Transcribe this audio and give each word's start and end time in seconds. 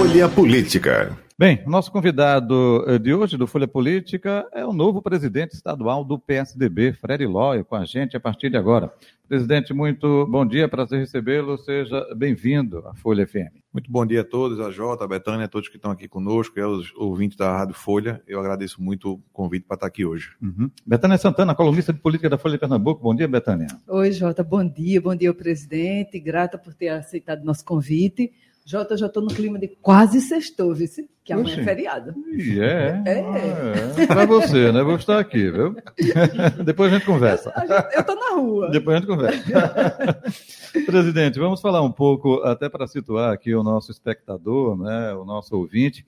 Folha 0.00 0.30
Política. 0.30 1.14
Bem, 1.38 1.62
o 1.66 1.68
nosso 1.68 1.92
convidado 1.92 2.82
eh, 2.88 2.98
de 2.98 3.12
hoje 3.12 3.36
do 3.36 3.46
Folha 3.46 3.68
Política 3.68 4.48
é 4.50 4.64
o 4.64 4.72
novo 4.72 5.02
presidente 5.02 5.52
estadual 5.52 6.02
do 6.02 6.18
PSDB, 6.18 6.94
Fred 6.94 7.26
Lóio, 7.26 7.66
com 7.66 7.76
a 7.76 7.84
gente 7.84 8.16
a 8.16 8.20
partir 8.20 8.48
de 8.48 8.56
agora. 8.56 8.90
Presidente, 9.28 9.74
muito 9.74 10.26
bom 10.26 10.46
dia, 10.46 10.70
prazer 10.70 11.00
recebê-lo, 11.00 11.58
seja 11.58 12.02
bem-vindo 12.16 12.78
à 12.88 12.94
Folha 12.94 13.26
FM. 13.26 13.52
Muito 13.74 13.92
bom 13.92 14.06
dia 14.06 14.22
a 14.22 14.24
todos, 14.24 14.58
a 14.58 14.70
Jota, 14.70 15.04
a 15.04 15.08
Betânia, 15.08 15.44
a 15.44 15.48
todos 15.48 15.68
que 15.68 15.76
estão 15.76 15.90
aqui 15.90 16.08
conosco, 16.08 16.58
e 16.58 16.62
aos 16.62 16.94
ouvintes 16.96 17.36
da 17.36 17.58
Rádio 17.58 17.74
Folha. 17.74 18.22
Eu 18.26 18.40
agradeço 18.40 18.82
muito 18.82 19.12
o 19.12 19.22
convite 19.34 19.66
para 19.66 19.74
estar 19.74 19.86
aqui 19.86 20.06
hoje. 20.06 20.30
Uhum. 20.40 20.70
Betânia 20.86 21.18
Santana, 21.18 21.54
colunista 21.54 21.92
de 21.92 22.00
política 22.00 22.30
da 22.30 22.38
Folha 22.38 22.54
de 22.54 22.60
Pernambuco. 22.60 23.02
Bom 23.02 23.14
dia, 23.14 23.28
Betânia. 23.28 23.66
Oi, 23.86 24.12
Jota, 24.12 24.42
bom 24.42 24.66
dia, 24.66 24.98
bom 24.98 25.14
dia 25.14 25.28
ao 25.28 25.34
presidente, 25.34 26.18
grata 26.18 26.56
por 26.56 26.72
ter 26.72 26.88
aceitado 26.88 27.44
nosso 27.44 27.66
convite. 27.66 28.32
Jota, 28.70 28.96
já 28.96 29.06
estou 29.06 29.20
no 29.20 29.34
clima 29.34 29.58
de 29.58 29.66
quase 29.66 30.20
sextou, 30.20 30.72
viu? 30.72 30.86
Que 31.24 31.32
amanhã 31.32 31.54
Oxi. 31.54 31.60
é 31.60 31.64
feriado. 31.64 32.14
é? 32.38 33.02
É. 33.04 33.20
Ah, 33.20 34.00
é. 34.00 34.06
Para 34.06 34.24
você, 34.26 34.70
né? 34.70 34.80
Vou 34.84 34.94
estar 34.94 35.18
aqui, 35.18 35.50
viu? 35.50 35.74
Depois 36.64 36.92
a 36.92 36.96
gente 36.96 37.04
conversa. 37.04 37.52
Eu 37.92 38.00
estou 38.00 38.14
na 38.14 38.36
rua. 38.36 38.70
Depois 38.70 38.96
a 38.96 39.00
gente 39.00 39.08
conversa. 39.08 40.22
Presidente, 40.86 41.40
vamos 41.40 41.60
falar 41.60 41.82
um 41.82 41.90
pouco, 41.90 42.42
até 42.44 42.68
para 42.68 42.86
situar 42.86 43.32
aqui 43.32 43.52
o 43.56 43.64
nosso 43.64 43.90
espectador, 43.90 44.80
né, 44.80 45.14
o 45.14 45.24
nosso 45.24 45.56
ouvinte, 45.56 46.06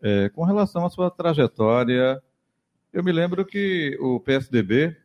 é, 0.00 0.28
com 0.28 0.44
relação 0.44 0.86
à 0.86 0.90
sua 0.90 1.10
trajetória. 1.10 2.22
Eu 2.92 3.02
me 3.02 3.10
lembro 3.10 3.44
que 3.44 3.98
o 4.00 4.20
PSDB 4.20 4.96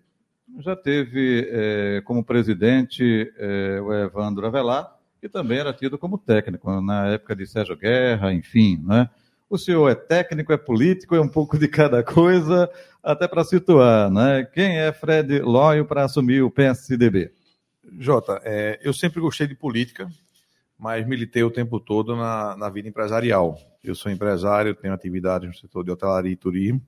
já 0.60 0.76
teve 0.76 1.50
é, 1.50 2.02
como 2.06 2.24
presidente 2.24 3.34
é, 3.38 3.82
o 3.82 3.92
Evandro 3.92 4.46
Avelar, 4.46 5.01
que 5.22 5.30
também 5.30 5.60
era 5.60 5.72
tido 5.72 6.00
como 6.00 6.18
técnico 6.18 6.82
na 6.82 7.10
época 7.10 7.36
de 7.36 7.46
Sérgio 7.46 7.78
Guerra, 7.78 8.34
enfim, 8.34 8.84
né? 8.84 9.08
O 9.48 9.58
senhor 9.58 9.88
é 9.88 9.94
técnico, 9.94 10.52
é 10.52 10.58
político, 10.58 11.16
é 11.16 11.22
um 11.22 11.28
pouco 11.28 11.60
de 11.60 11.68
cada 11.68 12.02
coisa, 12.04 12.68
até 13.04 13.28
para 13.28 13.44
situar, 13.44 14.10
né? 14.10 14.44
Quem 14.52 14.80
é 14.80 14.92
Fred 14.92 15.40
Lóio 15.42 15.86
para 15.86 16.06
assumir 16.06 16.42
o 16.42 16.50
PSDB? 16.50 17.32
Jota, 18.00 18.42
é, 18.44 18.80
eu 18.82 18.94
sempre 18.94 19.22
gostei 19.22 19.46
de 19.46 19.54
política, 19.54 20.10
mas 20.80 21.06
militei 21.06 21.44
o 21.44 21.52
tempo 21.52 21.80
todo 21.80 22.16
na, 22.16 22.58
na 22.58 22.70
vida 22.70 22.90
empresarial. 22.90 23.56
Eu 23.84 23.94
sou 23.94 24.12
empresário, 24.12 24.74
tenho 24.74 24.94
atividades 24.94 25.48
no 25.48 25.54
setor 25.54 25.84
de 25.84 25.92
hotelaria 25.92 26.32
e 26.32 26.36
turismo, 26.36 26.82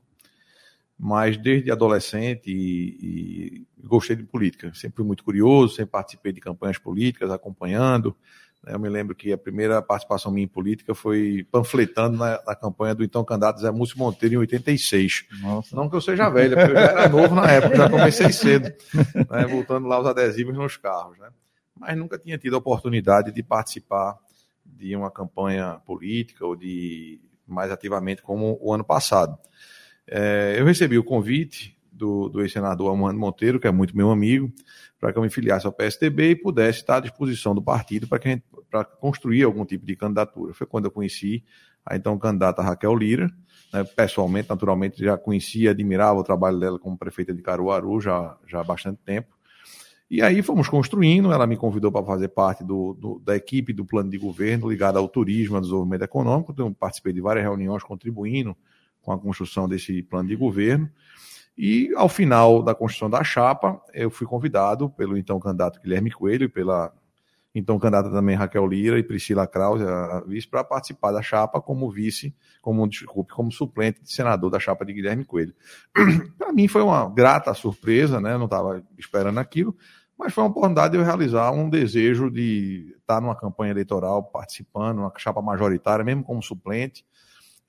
mas 0.98 1.38
desde 1.38 1.72
adolescente 1.72 2.50
e, 2.50 3.66
e, 3.82 3.88
gostei 3.88 4.16
de 4.16 4.24
política. 4.24 4.72
Sempre 4.74 4.98
fui 4.98 5.06
muito 5.06 5.24
curioso, 5.24 5.76
sempre 5.76 5.92
participei 5.92 6.32
de 6.32 6.40
campanhas 6.40 6.78
políticas, 6.78 7.32
acompanhando. 7.32 8.16
Né. 8.64 8.74
Eu 8.74 8.80
me 8.80 8.90
lembro 8.90 9.16
que 9.16 9.32
a 9.34 9.38
primeira 9.38 9.82
participação 9.82 10.32
minha 10.32 10.46
em 10.46 10.48
política 10.48 10.96
foi 10.96 11.46
panfletando 11.52 12.18
na, 12.18 12.42
na 12.46 12.56
campanha 12.56 12.96
do 12.96 13.04
então 13.04 13.24
candidato 13.24 13.60
Zé 13.60 13.72
Múcio 13.72 13.98
Monteiro 13.98 14.36
em 14.36 14.38
86. 14.38 15.26
Nossa. 15.42 15.76
Não 15.76 15.90
que 15.90 15.96
eu 15.96 16.02
seja 16.02 16.30
velho, 16.30 16.56
porque 16.56 16.72
eu 16.72 16.76
já 16.76 16.82
era 16.82 17.10
novo 17.10 17.36
na 17.36 17.50
época, 17.52 17.76
já 17.76 17.90
comecei 17.90 18.32
cedo, 18.32 18.74
né, 19.30 19.46
voltando 19.46 19.88
lá 19.88 20.00
os 20.00 20.08
adesivos 20.08 20.56
nos 20.56 20.78
carros. 20.78 21.18
Né? 21.18 21.30
Mas 21.78 21.98
nunca 21.98 22.18
tinha 22.18 22.38
tido 22.38 22.56
a 22.56 22.60
oportunidade 22.60 23.32
de 23.32 23.44
participar 23.44 24.18
de 24.66 24.96
uma 24.96 25.12
campanha 25.12 25.82
política 25.86 26.46
ou 26.46 26.56
de 26.56 27.20
mais 27.46 27.72
ativamente 27.72 28.22
como 28.22 28.58
o 28.62 28.74
ano 28.74 28.84
passado. 28.84 29.38
É, 30.08 30.56
eu 30.58 30.66
recebi 30.66 30.98
o 30.98 31.04
convite 31.04 31.78
do, 31.92 32.30
do 32.30 32.42
ex-senador 32.42 32.92
Armando 32.92 33.20
Monteiro, 33.20 33.60
que 33.60 33.68
é 33.68 33.72
muito 33.72 33.96
meu 33.96 34.12
amigo, 34.12 34.52
para 35.00 35.12
que 35.12 35.18
eu 35.18 35.22
me 35.22 35.30
filiasse 35.30 35.66
ao 35.66 35.72
PSDB 35.72 36.32
e 36.32 36.36
pudesse 36.36 36.80
estar 36.80 36.98
à 36.98 37.00
disposição 37.00 37.54
do 37.54 37.62
partido 37.62 38.08
para 38.08 38.84
construir 38.84 39.44
algum 39.44 39.66
tipo 39.66 39.86
de 39.86 39.96
candidatura. 39.96 40.54
Foi 40.54 40.68
quando 40.68 40.86
eu 40.86 40.92
conheci 40.92 41.44
a 41.86 41.96
então 41.96 42.18
candidata 42.18 42.62
Raquel 42.62 42.96
Lira, 42.96 43.30
né, 43.74 43.84
pessoalmente, 43.84 44.50
naturalmente, 44.50 45.04
já 45.04 45.18
conhecia, 45.18 45.72
admirava 45.72 46.20
o 46.20 46.24
trabalho 46.24 46.60
dela 46.60 46.80
como 46.80 46.98
prefeita 46.98 47.34
de 47.34 47.42
Caruaru 47.42 48.00
já, 48.00 48.38
já 48.48 48.62
há 48.62 48.64
bastante 48.64 49.00
tempo. 49.04 49.36
E 50.10 50.22
aí 50.22 50.42
fomos 50.44 50.70
construindo, 50.70 51.32
ela 51.32 51.48
me 51.48 51.58
convidou 51.58 51.92
para 51.92 52.06
fazer 52.06 52.28
parte 52.28 52.64
do, 52.64 52.94
do, 52.94 53.20
da 53.20 53.36
equipe 53.36 53.74
do 53.74 53.84
plano 53.84 54.10
de 54.10 54.18
governo 54.18 54.70
ligado 54.70 54.98
ao 54.98 55.08
turismo, 55.08 55.56
ao 55.56 55.62
desenvolvimento 55.62 56.04
econômico. 56.04 56.52
Então, 56.52 56.72
participei 56.72 57.14
de 57.14 57.20
várias 57.20 57.44
reuniões 57.44 57.84
contribuindo 57.84 58.56
com 59.04 59.12
a 59.12 59.20
construção 59.20 59.68
desse 59.70 60.02
plano 60.02 60.30
de 60.30 60.36
governo. 60.36 60.90
E 61.56 61.94
ao 61.96 62.10
final 62.10 62.64
da 62.64 62.74
construção 62.74 63.10
da 63.10 63.24
chapa, 63.24 63.80
eu 63.94 64.10
fui 64.10 64.26
convidado 64.26 64.90
pelo 64.90 65.16
então 65.16 65.40
candidato 65.40 65.80
Guilherme 65.80 66.10
Coelho, 66.10 66.50
pela 66.50 66.92
então 67.56 67.78
candidata 67.78 68.10
também 68.10 68.36
Raquel 68.36 68.66
Lira 68.66 68.98
e 68.98 69.04
Priscila 69.04 69.46
Krause, 69.46 69.84
a 69.84 70.22
vice, 70.26 70.48
para 70.48 70.64
participar 70.64 71.12
da 71.12 71.22
chapa 71.22 71.62
como 71.62 71.92
vice, 71.92 72.36
como 72.62 72.88
desculpe, 72.88 73.32
como 73.32 73.52
suplente 73.52 74.02
de 74.02 74.12
senador 74.12 74.50
da 74.50 74.60
chapa 74.60 74.84
de 74.84 74.94
Guilherme 74.94 75.24
Coelho. 75.24 75.54
para 76.36 76.52
mim 76.52 76.68
foi 76.68 76.82
uma 76.82 77.08
grata 77.08 77.54
surpresa, 77.54 78.20
né? 78.20 78.38
Não 78.38 78.46
estava 78.46 78.84
esperando 78.98 79.38
aquilo, 79.38 79.78
mas 80.18 80.34
foi 80.34 80.44
uma 80.44 80.50
oportunidade 80.50 80.94
de 80.94 80.98
eu 80.98 81.04
realizar 81.04 81.52
um 81.52 81.70
desejo 81.70 82.32
de 82.32 82.96
estar 83.00 83.22
numa 83.22 83.36
campanha 83.36 83.72
eleitoral, 83.72 84.24
participando, 84.24 85.00
uma 85.00 85.14
chapa 85.18 85.42
majoritária, 85.42 86.04
mesmo 86.04 86.24
como 86.24 86.42
suplente. 86.42 87.06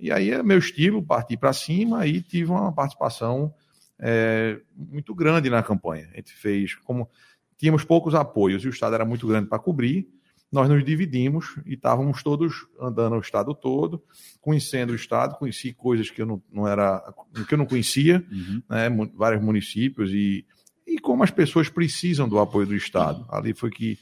E 0.04 0.12
aí 0.12 0.32
é 0.32 0.42
meu 0.42 0.58
estilo, 0.58 1.02
partir 1.02 1.38
para 1.38 1.50
cima 1.54 2.06
e 2.06 2.20
tive 2.20 2.50
uma 2.50 2.70
participação 2.70 3.54
é, 3.98 4.60
muito 4.76 5.14
grande 5.14 5.48
na 5.48 5.62
campanha. 5.62 6.10
A 6.12 6.16
gente 6.16 6.30
fez, 6.34 6.74
como 6.74 7.08
tínhamos 7.56 7.84
poucos 7.84 8.14
apoios 8.14 8.62
e 8.62 8.68
o 8.68 8.70
Estado 8.70 8.94
era 8.96 9.04
muito 9.06 9.26
grande 9.26 9.48
para 9.48 9.58
cobrir, 9.58 10.06
nós 10.52 10.68
nos 10.68 10.84
dividimos 10.84 11.56
e 11.64 11.72
estávamos 11.72 12.22
todos 12.22 12.66
andando 12.78 13.16
o 13.16 13.18
Estado 13.18 13.54
todo, 13.54 14.04
conhecendo 14.42 14.92
o 14.92 14.94
Estado, 14.94 15.38
conheci 15.38 15.72
coisas 15.72 16.10
que 16.10 16.20
eu 16.20 16.26
não, 16.26 16.42
não 16.52 16.68
era, 16.68 17.02
que 17.48 17.54
eu 17.54 17.58
não 17.58 17.64
conhecia, 17.64 18.22
uhum. 18.30 18.62
né, 18.68 18.90
vários 19.14 19.42
municípios 19.42 20.10
e, 20.12 20.44
e 20.86 20.98
como 20.98 21.24
as 21.24 21.30
pessoas 21.30 21.70
precisam 21.70 22.28
do 22.28 22.38
apoio 22.38 22.66
do 22.66 22.76
Estado. 22.76 23.24
Ali 23.30 23.54
foi 23.54 23.70
que, 23.70 23.98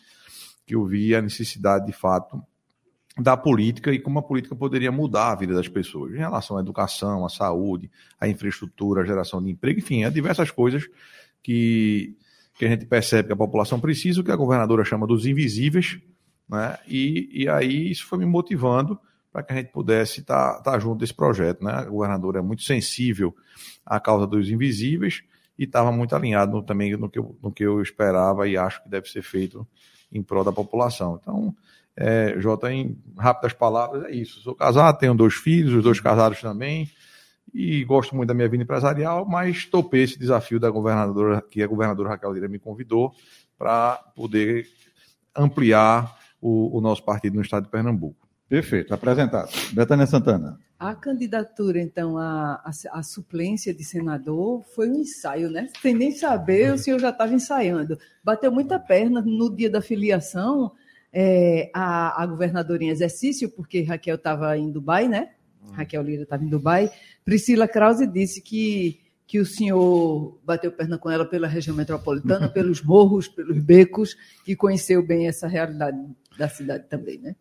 que 0.67 0.75
eu 0.75 0.85
vi 0.85 1.15
a 1.15 1.23
necessidade, 1.23 1.87
de 1.87 1.93
fato, 1.93 2.43
da 3.19 3.37
política 3.37 3.93
e 3.93 3.99
como 3.99 4.19
a 4.19 4.23
política 4.23 4.57
poderia 4.57 4.91
mudar 4.91 5.33
a 5.33 5.35
vida 5.35 5.55
das 5.55 5.69
pessoas 5.69 6.13
em 6.15 6.19
relação 6.19 6.57
à 6.57 6.61
educação, 6.61 7.25
à 7.27 7.29
saúde, 7.29 7.91
à 8.19 8.27
infraestrutura, 8.27 9.03
à 9.03 9.05
geração 9.05 9.43
de 9.43 9.51
emprego, 9.51 9.81
enfim, 9.81 10.05
há 10.05 10.11
diversas 10.11 10.51
coisas 10.51 10.89
que, 11.43 12.17
que 12.55 12.65
a 12.65 12.69
gente 12.69 12.87
percebe 12.87 13.29
que 13.29 13.33
a 13.35 13.37
população 13.37 13.79
precisa, 13.79 14.21
o 14.21 14.25
que 14.25 14.31
a 14.31 14.37
governadora 14.37 14.85
chama 14.85 15.07
dos 15.07 15.27
invisíveis, 15.27 16.01
né? 16.49 16.79
e, 16.89 17.43
e 17.43 17.49
aí 17.49 17.91
isso 17.91 18.07
foi 18.07 18.19
me 18.19 18.27
motivando 18.27 18.99
para 19.31 19.43
que 19.43 19.53
a 19.53 19.57
gente 19.57 19.73
pudesse 19.73 20.21
estar 20.21 20.55
tá, 20.55 20.73
tá 20.73 20.79
junto 20.79 21.01
desse 21.01 21.15
projeto. 21.15 21.65
Né? 21.65 21.73
A 21.73 21.85
governadora 21.85 22.39
é 22.39 22.43
muito 22.43 22.63
sensível 22.63 23.35
à 23.85 23.99
causa 23.99 24.27
dos 24.27 24.51
invisíveis 24.51 25.23
e 25.59 25.65
estava 25.65 25.93
muito 25.93 26.15
alinhado 26.15 26.53
no, 26.53 26.63
também 26.63 26.97
no 26.97 27.09
que, 27.09 27.19
eu, 27.19 27.37
no 27.43 27.51
que 27.51 27.63
eu 27.63 27.81
esperava 27.83 28.49
e 28.49 28.57
acho 28.57 28.83
que 28.83 28.89
deve 28.89 29.09
ser 29.09 29.23
feito 29.23 29.67
em 30.11 30.23
prol 30.23 30.45
da 30.45 30.53
população. 30.53 31.19
Então, 31.21 31.55
é, 31.97 32.35
Jota, 32.39 32.73
em 32.73 32.99
rápidas 33.19 33.53
palavras, 33.53 34.05
é 34.05 34.13
isso. 34.13 34.41
Sou 34.41 34.55
casado, 34.55 34.99
tenho 34.99 35.15
dois 35.15 35.35
filhos, 35.35 35.75
os 35.75 35.83
dois 35.83 36.01
casados 36.01 36.41
também, 36.41 36.91
e 37.53 37.85
gosto 37.85 38.17
muito 38.17 38.29
da 38.29 38.35
minha 38.35 38.49
vida 38.49 38.63
empresarial, 38.63 39.27
mas 39.27 39.67
topei 39.67 40.05
esse 40.05 40.19
desafio 40.19 40.59
da 40.59 40.71
governadora, 40.71 41.43
que 41.43 41.63
a 41.63 41.67
governadora 41.67 42.11
Raquel 42.11 42.33
Lira 42.33 42.49
me 42.49 42.59
convidou, 42.59 43.13
para 43.59 43.97
poder 44.17 44.67
ampliar 45.37 46.19
o, 46.41 46.77
o, 46.77 46.81
nosso 46.81 47.05
partido 47.05 47.37
no 47.37 47.43
estado 47.43 47.65
de 47.65 47.71
Pernambuco. 47.71 48.27
Perfeito, 48.49 48.93
apresentado. 48.93 49.51
Betânia 49.73 50.07
Santana. 50.07 50.59
A 50.79 50.97
candidatura, 50.97 51.81
então, 51.81 52.19
à, 52.19 52.61
à, 52.91 53.03
suplência 53.05 53.73
de 53.73 53.85
senador 53.85 54.65
foi 54.75 54.91
um 54.91 54.97
ensaio, 54.97 55.49
né? 55.49 55.69
Sem 55.81 55.95
nem 55.95 56.11
saber, 56.11 56.75
o 56.75 56.79
senhor 56.79 56.99
já 56.99 57.11
estava 57.11 57.33
ensaiando. 57.33 57.97
Bateu 58.25 58.51
muita 58.51 58.81
perna 58.81 59.23
no 59.23 59.55
dia 59.55 59.71
da 59.71 59.81
filiação, 59.81 60.73
é, 61.13 61.71
a, 61.75 62.23
a 62.23 62.27
governadora 62.27 62.83
em 62.83 62.89
exercício, 62.89 63.51
porque 63.51 63.83
Raquel 63.83 64.15
estava 64.17 64.57
em 64.57 64.71
Dubai, 64.71 65.09
né? 65.09 65.31
Hum. 65.63 65.73
Raquel 65.73 66.03
Lira 66.03 66.23
estava 66.23 66.43
em 66.43 66.49
Dubai. 66.49 66.91
Priscila 67.25 67.69
Krause 67.69 68.07
disse 68.07 68.41
que, 68.41 69.01
que 69.27 69.39
o 69.39 69.47
senhor 69.47 70.41
bateu 70.45 70.73
perna 70.73 70.97
com 70.97 71.11
ela 71.11 71.25
pela 71.25 71.47
região 71.47 71.77
metropolitana, 71.77 72.49
pelos 72.51 72.83
morros, 72.83 73.29
pelos 73.29 73.59
becos, 73.59 74.17
e 74.47 74.57
conheceu 74.57 75.05
bem 75.07 75.29
essa 75.29 75.47
realidade 75.47 75.99
da 76.39 76.49
cidade 76.49 76.85
também, 76.89 77.19
né? 77.19 77.37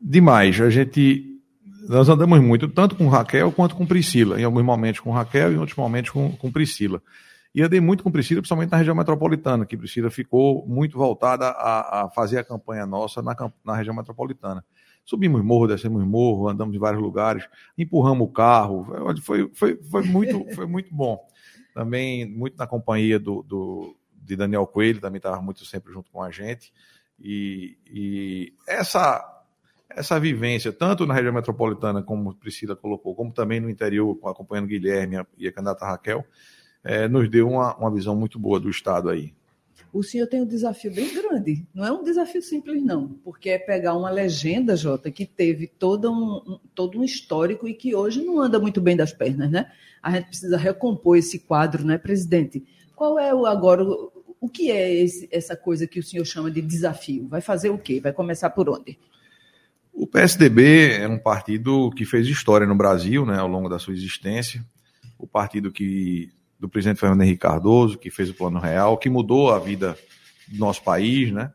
Demais. 0.00 0.60
A 0.60 0.70
gente. 0.70 1.34
Nós 1.88 2.08
andamos 2.08 2.40
muito, 2.40 2.68
tanto 2.68 2.94
com 2.96 3.08
Raquel 3.08 3.50
quanto 3.50 3.74
com 3.74 3.86
Priscila. 3.86 4.40
Em 4.40 4.44
alguns 4.44 4.62
momentos 4.62 5.00
com 5.00 5.10
Raquel 5.10 5.52
e 5.52 5.54
em 5.54 5.58
outros 5.58 5.76
momentos 5.76 6.10
com, 6.10 6.32
com 6.32 6.52
Priscila. 6.52 7.02
E 7.54 7.62
andei 7.62 7.80
muito 7.80 8.02
com 8.02 8.10
Priscila, 8.10 8.40
principalmente 8.40 8.70
na 8.70 8.76
região 8.76 8.94
metropolitana, 8.94 9.64
que 9.64 9.76
Priscila 9.76 10.10
ficou 10.10 10.66
muito 10.66 10.98
voltada 10.98 11.48
a, 11.48 12.02
a 12.02 12.10
fazer 12.10 12.38
a 12.38 12.44
campanha 12.44 12.86
nossa 12.86 13.22
na, 13.22 13.34
na 13.64 13.74
região 13.74 13.94
metropolitana. 13.94 14.64
Subimos 15.04 15.42
morro, 15.42 15.66
descemos 15.66 16.04
morro, 16.06 16.48
andamos 16.48 16.76
em 16.76 16.78
vários 16.78 17.00
lugares, 17.00 17.48
empurramos 17.78 18.28
o 18.28 18.30
carro. 18.30 18.86
Foi, 19.22 19.50
foi, 19.54 19.82
foi, 19.82 20.02
muito, 20.02 20.44
foi 20.54 20.66
muito 20.66 20.94
bom. 20.94 21.26
Também 21.72 22.26
muito 22.26 22.58
na 22.58 22.66
companhia 22.66 23.18
do, 23.18 23.42
do 23.42 23.96
de 24.12 24.36
Daniel 24.36 24.66
Coelho, 24.66 25.00
também 25.00 25.16
estava 25.16 25.40
muito 25.40 25.64
sempre 25.64 25.92
junto 25.92 26.10
com 26.10 26.22
a 26.22 26.30
gente. 26.30 26.72
E, 27.18 27.78
e 27.86 28.52
essa, 28.66 29.24
essa 29.88 30.20
vivência, 30.20 30.72
tanto 30.72 31.06
na 31.06 31.14
região 31.14 31.32
metropolitana, 31.32 32.02
como 32.02 32.34
Priscila 32.34 32.76
colocou, 32.76 33.14
como 33.14 33.32
também 33.32 33.58
no 33.58 33.70
interior, 33.70 34.18
acompanhando 34.24 34.68
Guilherme 34.68 35.24
e 35.38 35.48
a 35.48 35.52
candidata 35.52 35.86
Raquel, 35.86 36.24
é, 36.88 37.06
nos 37.06 37.28
deu 37.30 37.48
uma, 37.48 37.76
uma 37.76 37.90
visão 37.92 38.16
muito 38.16 38.38
boa 38.38 38.58
do 38.58 38.70
Estado 38.70 39.10
aí 39.10 39.32
o 39.92 40.02
senhor 40.02 40.26
tem 40.26 40.42
um 40.42 40.46
desafio 40.46 40.92
bem 40.92 41.12
grande. 41.14 41.66
Não 41.74 41.84
é 41.84 41.92
um 41.92 42.04
desafio 42.04 42.42
simples, 42.42 42.82
não, 42.82 43.08
porque 43.24 43.50
é 43.50 43.58
pegar 43.58 43.96
uma 43.96 44.10
legenda, 44.10 44.76
Jota, 44.76 45.10
que 45.10 45.26
teve 45.26 45.66
todo 45.66 46.12
um, 46.12 46.58
todo 46.74 46.98
um 46.98 47.04
histórico 47.04 47.66
e 47.66 47.74
que 47.74 47.94
hoje 47.94 48.22
não 48.22 48.40
anda 48.40 48.58
muito 48.58 48.80
bem 48.80 48.96
das 48.96 49.12
pernas, 49.12 49.50
né? 49.50 49.70
A 50.02 50.12
gente 50.12 50.26
precisa 50.26 50.56
recompor 50.56 51.16
esse 51.16 51.38
quadro, 51.38 51.84
né, 51.84 51.98
presidente? 51.98 52.64
Qual 52.94 53.18
é 53.18 53.34
o 53.34 53.46
agora 53.46 53.82
o, 53.82 54.12
o 54.40 54.48
que 54.48 54.70
é 54.70 54.94
esse, 54.94 55.28
essa 55.32 55.56
coisa 55.56 55.86
que 55.86 55.98
o 55.98 56.02
senhor 56.02 56.24
chama 56.24 56.50
de 56.50 56.60
desafio? 56.60 57.26
Vai 57.26 57.40
fazer 57.40 57.70
o 57.70 57.78
quê? 57.78 58.00
Vai 58.00 58.12
começar 58.12 58.50
por 58.50 58.68
onde? 58.68 58.98
O 59.92 60.06
PSDB 60.06 60.92
é 60.92 61.08
um 61.08 61.18
partido 61.18 61.90
que 61.90 62.04
fez 62.04 62.28
história 62.28 62.66
no 62.66 62.76
Brasil, 62.76 63.26
né, 63.26 63.38
ao 63.38 63.48
longo 63.48 63.68
da 63.68 63.78
sua 63.78 63.94
existência. 63.94 64.64
O 65.18 65.26
partido 65.26 65.72
que 65.72 66.30
do 66.58 66.68
presidente 66.68 67.00
Fernando 67.00 67.22
Henrique 67.22 67.40
Cardoso, 67.40 67.98
que 67.98 68.10
fez 68.10 68.30
o 68.30 68.34
Plano 68.34 68.58
Real, 68.58 68.98
que 68.98 69.08
mudou 69.08 69.52
a 69.52 69.58
vida 69.58 69.96
do 70.48 70.58
nosso 70.58 70.82
país, 70.82 71.30
né? 71.32 71.52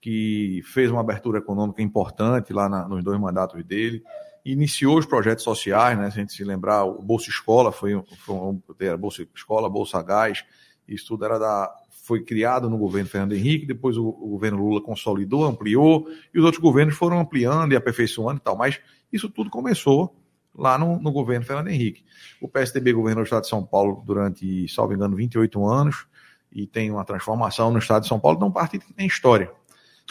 que 0.00 0.62
fez 0.64 0.90
uma 0.90 1.00
abertura 1.00 1.38
econômica 1.38 1.82
importante 1.82 2.52
lá 2.52 2.68
na, 2.68 2.88
nos 2.88 3.02
dois 3.02 3.18
mandatos 3.20 3.62
dele, 3.64 4.02
iniciou 4.44 4.98
os 4.98 5.04
projetos 5.04 5.42
sociais, 5.44 5.98
né? 5.98 6.10
se 6.10 6.18
a 6.18 6.20
gente 6.20 6.32
se 6.32 6.44
lembrar, 6.44 6.84
o 6.84 7.02
Bolsa 7.02 7.28
Escola 7.28 7.72
foi, 7.72 8.00
foi 8.18 8.36
era 8.80 8.96
Bolsa 8.96 9.26
Escola, 9.34 9.68
Bolsa 9.68 10.00
Gás, 10.02 10.44
isso 10.86 11.08
tudo 11.08 11.24
era 11.24 11.38
da, 11.38 11.70
foi 11.90 12.22
criado 12.22 12.70
no 12.70 12.78
governo 12.78 13.08
Fernando 13.08 13.32
Henrique, 13.32 13.66
depois 13.66 13.96
o, 13.96 14.08
o, 14.08 14.28
governo 14.28 14.58
Lula 14.58 14.80
consolidou, 14.80 15.44
ampliou, 15.44 16.06
e 16.32 16.38
os 16.38 16.44
outros 16.44 16.62
governos 16.62 16.94
foram 16.94 17.18
ampliando 17.18 17.72
e 17.72 17.76
aperfeiçoando 17.76 18.38
e 18.38 18.42
tal, 18.42 18.56
mas 18.56 18.80
isso 19.12 19.28
tudo 19.28 19.50
começou 19.50 20.16
lá 20.56 20.78
no, 20.78 20.98
no, 21.00 21.12
governo 21.12 21.44
Fernando 21.44 21.68
Henrique. 21.68 22.04
O 22.40 22.48
PSDB 22.48 22.92
governou 22.92 23.22
o 23.22 23.24
estado 23.24 23.42
de 23.42 23.48
São 23.48 23.64
Paulo 23.64 24.02
durante, 24.04 24.66
salvo 24.68 24.94
engano, 24.94 25.14
28 25.14 25.66
anos 25.66 26.06
e 26.50 26.66
tem 26.66 26.90
uma 26.90 27.04
transformação 27.04 27.70
no 27.70 27.78
estado 27.78 28.02
de 28.02 28.08
São 28.08 28.18
Paulo, 28.18 28.36
então 28.36 28.48
um 28.48 28.52
partido 28.52 28.84
que 28.84 28.92
tem 28.92 29.06
história. 29.06 29.52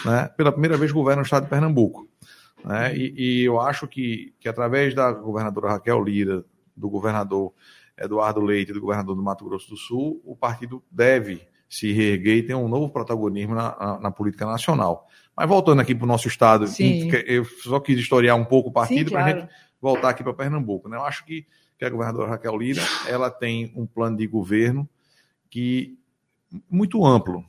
Né? 0.06 0.30
Pela 0.38 0.51
primeira 0.51 0.77
vez 0.77 0.92
governa 0.92 1.21
o 1.21 1.25
estado 1.25 1.44
de 1.44 1.50
Pernambuco. 1.50 2.07
Né? 2.63 2.95
E, 2.95 3.13
e, 3.18 3.44
eu 3.44 3.59
acho 3.59 3.88
que, 3.88 4.33
que 4.39 4.47
através 4.47 4.94
da 4.94 5.12
governadora 5.12 5.69
Raquel 5.69 6.03
Lira, 6.03 6.45
do 6.75 6.89
governador 6.89 7.53
Eduardo 7.97 8.42
Leite 8.42 8.71
e 8.71 8.74
do 8.74 8.81
governador 8.81 9.15
do 9.15 9.24
Mato 9.24 9.45
Grosso 9.45 9.69
do 9.69 9.77
Sul, 9.77 10.21
o 10.25 10.36
partido 10.36 10.83
deve 10.92 11.42
se 11.68 11.92
reerguer 11.92 12.38
e 12.38 12.44
ter 12.44 12.53
um 12.53 12.68
novo 12.68 12.89
protagonismo 12.89 13.56
na, 13.56 13.75
na, 13.80 14.00
na 14.01 14.12
política 14.12 14.45
nacional. 14.45 15.07
Mas 15.36 15.50
voltando 15.50 15.81
aqui 15.81 15.94
para 15.94 16.06
o 16.06 16.07
nosso 16.07 16.27
estado, 16.27 16.68
Sim. 16.68 17.09
eu 17.25 17.44
só 17.44 17.80
quis 17.80 18.00
historiar 18.00 18.36
um 18.36 18.45
pouco 18.45 18.69
o 18.69 18.71
partido 18.71 19.12
para 19.12 19.25
a 19.25 19.30
gente 19.30 19.50
voltar 19.81 20.10
aqui 20.10 20.24
para 20.24 20.33
Pernambuco. 20.33 20.89
Né? 20.89 20.98
Eu 20.98 21.04
acho 21.04 21.25
que, 21.25 21.45
que 21.77 21.86
a 21.86 21.89
governadora 21.89 22.31
Raquel 22.31 22.57
Lira 22.57 22.81
ela 23.07 23.30
tem 23.30 23.72
um 23.75 23.86
plano 23.86 24.18
de 24.18 24.27
governo 24.27 24.88
que 25.50 25.98
muito 26.69 27.06
amplo. 27.06 27.45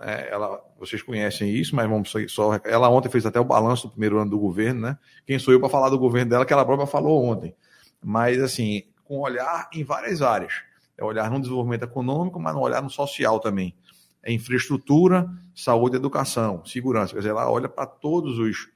É, 0.00 0.28
ela, 0.30 0.62
vocês 0.78 1.02
conhecem 1.02 1.50
isso, 1.50 1.74
mas 1.74 1.88
vamos 1.88 2.12
só. 2.28 2.60
Ela 2.64 2.88
ontem 2.88 3.08
fez 3.08 3.24
até 3.24 3.40
o 3.40 3.44
balanço 3.44 3.86
do 3.86 3.92
primeiro 3.92 4.18
ano 4.18 4.30
do 4.30 4.38
governo, 4.38 4.80
né? 4.80 4.98
Quem 5.26 5.38
sou 5.38 5.52
eu 5.52 5.60
para 5.60 5.68
falar 5.68 5.88
do 5.88 5.98
governo 5.98 6.30
dela, 6.30 6.44
que 6.44 6.52
ela 6.52 6.64
própria 6.64 6.86
falou 6.86 7.24
ontem. 7.24 7.54
Mas, 8.02 8.40
assim, 8.40 8.84
com 9.04 9.18
olhar 9.18 9.68
em 9.72 9.82
várias 9.82 10.22
áreas. 10.22 10.62
É 10.96 11.04
olhar 11.04 11.30
no 11.30 11.40
desenvolvimento 11.40 11.82
econômico, 11.82 12.38
mas 12.38 12.54
no 12.54 12.60
olhar 12.60 12.82
no 12.82 12.90
social 12.90 13.40
também. 13.40 13.74
É 14.22 14.32
infraestrutura, 14.32 15.28
saúde, 15.54 15.96
educação, 15.96 16.64
segurança. 16.64 17.12
Quer 17.12 17.20
dizer, 17.20 17.30
ela 17.30 17.50
olha 17.50 17.68
para 17.68 17.86
todos 17.86 18.38
os, 18.38 18.68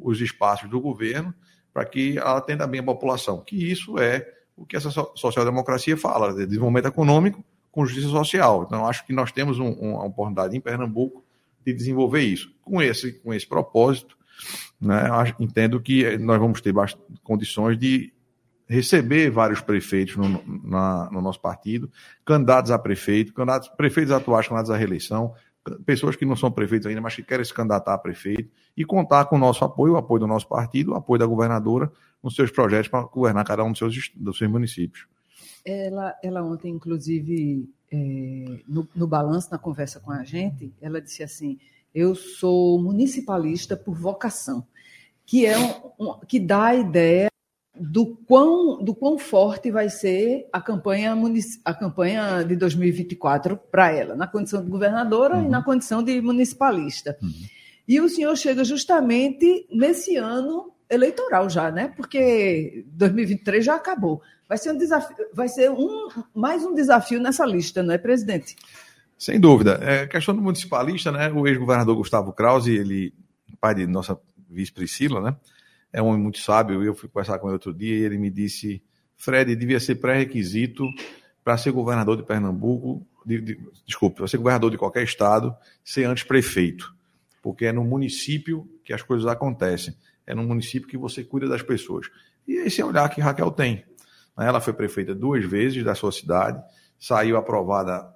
os 0.00 0.20
espaços 0.20 0.68
do 0.68 0.80
governo 0.80 1.34
para 1.72 1.84
que 1.84 2.18
ela 2.18 2.38
atenda 2.38 2.66
bem 2.66 2.80
a 2.80 2.84
população. 2.84 3.40
Que 3.40 3.70
isso 3.70 3.98
é 3.98 4.28
o 4.56 4.66
que 4.66 4.76
essa 4.76 4.90
social-democracia 4.90 5.96
fala, 5.96 6.32
de 6.34 6.46
desenvolvimento 6.46 6.88
econômico 6.88 7.44
com 7.70 7.86
justiça 7.86 8.08
social. 8.08 8.64
Então, 8.66 8.86
acho 8.86 9.04
que 9.06 9.12
nós 9.12 9.32
temos 9.32 9.58
um, 9.58 9.70
uma 9.70 10.04
oportunidade 10.04 10.56
em 10.56 10.60
Pernambuco 10.60 11.24
de 11.64 11.72
desenvolver 11.72 12.20
isso. 12.20 12.52
Com 12.62 12.82
esse, 12.82 13.12
com 13.14 13.32
esse 13.32 13.46
propósito, 13.46 14.16
né, 14.80 15.08
entendo 15.40 15.80
que 15.80 16.18
nós 16.18 16.38
vamos 16.38 16.60
ter 16.60 16.74
condições 17.22 17.78
de 17.78 18.12
receber 18.68 19.30
vários 19.30 19.60
prefeitos 19.60 20.16
no, 20.16 20.42
na, 20.64 21.10
no 21.10 21.20
nosso 21.20 21.40
partido, 21.40 21.90
candidatos 22.24 22.70
a 22.70 22.78
prefeito, 22.78 23.32
candidatos, 23.32 23.68
prefeitos 23.68 24.12
atuais 24.12 24.46
candidatos 24.46 24.70
à 24.70 24.76
reeleição, 24.76 25.34
pessoas 25.84 26.16
que 26.16 26.24
não 26.24 26.36
são 26.36 26.50
prefeitos 26.50 26.86
ainda, 26.86 27.00
mas 27.00 27.14
que 27.14 27.22
querem 27.22 27.44
se 27.44 27.54
candidatar 27.54 27.94
a 27.94 27.98
prefeito, 27.98 28.50
e 28.76 28.84
contar 28.84 29.26
com 29.26 29.36
o 29.36 29.38
nosso 29.38 29.64
apoio, 29.64 29.94
o 29.94 29.96
apoio 29.96 30.20
do 30.20 30.26
nosso 30.26 30.48
partido, 30.48 30.92
o 30.92 30.94
apoio 30.94 31.18
da 31.18 31.26
governadora 31.26 31.90
nos 32.22 32.34
seus 32.34 32.50
projetos 32.50 32.88
para 32.88 33.02
governar 33.02 33.44
cada 33.44 33.64
um 33.64 33.70
dos 33.70 33.78
seus, 33.78 34.12
dos 34.14 34.38
seus 34.38 34.50
municípios. 34.50 35.06
Ela, 35.64 36.14
ela 36.22 36.42
ontem, 36.42 36.72
inclusive, 36.72 37.68
é, 37.90 38.60
no, 38.66 38.88
no 38.94 39.06
balanço, 39.06 39.50
na 39.50 39.58
conversa 39.58 40.00
com 40.00 40.10
a 40.10 40.24
gente, 40.24 40.72
ela 40.80 41.00
disse 41.00 41.22
assim: 41.22 41.58
eu 41.94 42.14
sou 42.14 42.80
municipalista 42.80 43.76
por 43.76 43.94
vocação, 43.94 44.66
que 45.24 45.46
é 45.46 45.58
um, 45.58 45.90
um, 45.98 46.18
que 46.26 46.40
dá 46.40 46.66
a 46.66 46.74
ideia 46.74 47.31
do 47.74 48.16
quão, 48.26 48.82
do 48.82 48.94
quão 48.94 49.18
forte 49.18 49.70
vai 49.70 49.88
ser 49.88 50.46
a 50.52 50.60
campanha, 50.60 51.16
a 51.64 51.74
campanha 51.74 52.42
de 52.42 52.54
2024 52.54 53.56
para 53.70 53.90
ela, 53.90 54.14
na 54.14 54.26
condição 54.26 54.62
de 54.62 54.70
governadora 54.70 55.36
uhum. 55.36 55.46
e 55.46 55.48
na 55.48 55.58
uhum. 55.58 55.64
condição 55.64 56.02
de 56.02 56.20
municipalista. 56.20 57.16
Uhum. 57.22 57.32
E 57.88 58.00
o 58.00 58.08
senhor 58.08 58.36
chega 58.36 58.62
justamente 58.62 59.66
nesse 59.70 60.16
ano 60.16 60.72
eleitoral 60.88 61.48
já, 61.48 61.70
né? 61.70 61.92
Porque 61.96 62.84
2023 62.88 63.64
já 63.64 63.74
acabou. 63.74 64.22
Vai 64.46 64.58
ser 64.58 64.72
um 64.72 64.76
desafio, 64.76 65.16
vai 65.32 65.48
ser 65.48 65.70
um, 65.70 66.08
mais 66.34 66.62
um 66.62 66.74
desafio 66.74 67.18
nessa 67.18 67.46
lista, 67.46 67.82
não 67.82 67.94
é, 67.94 67.98
presidente? 67.98 68.54
Sem 69.18 69.40
dúvida. 69.40 69.78
É, 69.80 70.06
questão 70.06 70.34
do 70.34 70.42
municipalista, 70.42 71.10
né? 71.10 71.30
O 71.30 71.46
ex-governador 71.46 71.96
Gustavo 71.96 72.32
Krause, 72.32 72.74
ele, 72.74 73.14
pai 73.58 73.74
de 73.74 73.86
nossa 73.86 74.18
vice 74.50 74.72
Priscila, 74.72 75.20
né? 75.20 75.36
É 75.92 76.00
um 76.00 76.06
homem 76.06 76.22
muito 76.22 76.38
sábio. 76.38 76.82
Eu 76.82 76.94
fui 76.94 77.08
conversar 77.08 77.38
com 77.38 77.48
ele 77.48 77.54
outro 77.54 77.74
dia 77.74 77.94
e 77.94 78.02
ele 78.02 78.18
me 78.18 78.30
disse: 78.30 78.82
Fred, 79.16 79.54
devia 79.54 79.78
ser 79.78 79.96
pré-requisito 79.96 80.86
para 81.44 81.56
ser 81.58 81.72
governador 81.72 82.16
de 82.16 82.22
Pernambuco, 82.22 83.06
de, 83.26 83.40
de, 83.40 83.60
desculpe, 83.86 84.16
para 84.16 84.28
ser 84.28 84.38
governador 84.38 84.70
de 84.70 84.78
qualquer 84.78 85.02
estado, 85.02 85.54
ser 85.84 86.04
antes 86.04 86.24
prefeito. 86.24 86.94
Porque 87.42 87.66
é 87.66 87.72
no 87.72 87.84
município 87.84 88.68
que 88.84 88.92
as 88.92 89.02
coisas 89.02 89.26
acontecem. 89.26 89.94
É 90.26 90.34
no 90.34 90.44
município 90.44 90.88
que 90.88 90.96
você 90.96 91.24
cuida 91.24 91.48
das 91.48 91.62
pessoas. 91.62 92.06
E 92.46 92.54
esse 92.54 92.80
é 92.80 92.84
o 92.84 92.88
olhar 92.88 93.08
que 93.08 93.20
Raquel 93.20 93.50
tem. 93.50 93.84
Ela 94.38 94.60
foi 94.60 94.72
prefeita 94.72 95.14
duas 95.14 95.44
vezes 95.44 95.84
da 95.84 95.94
sua 95.94 96.10
cidade, 96.10 96.62
saiu 96.98 97.36
aprovada 97.36 98.08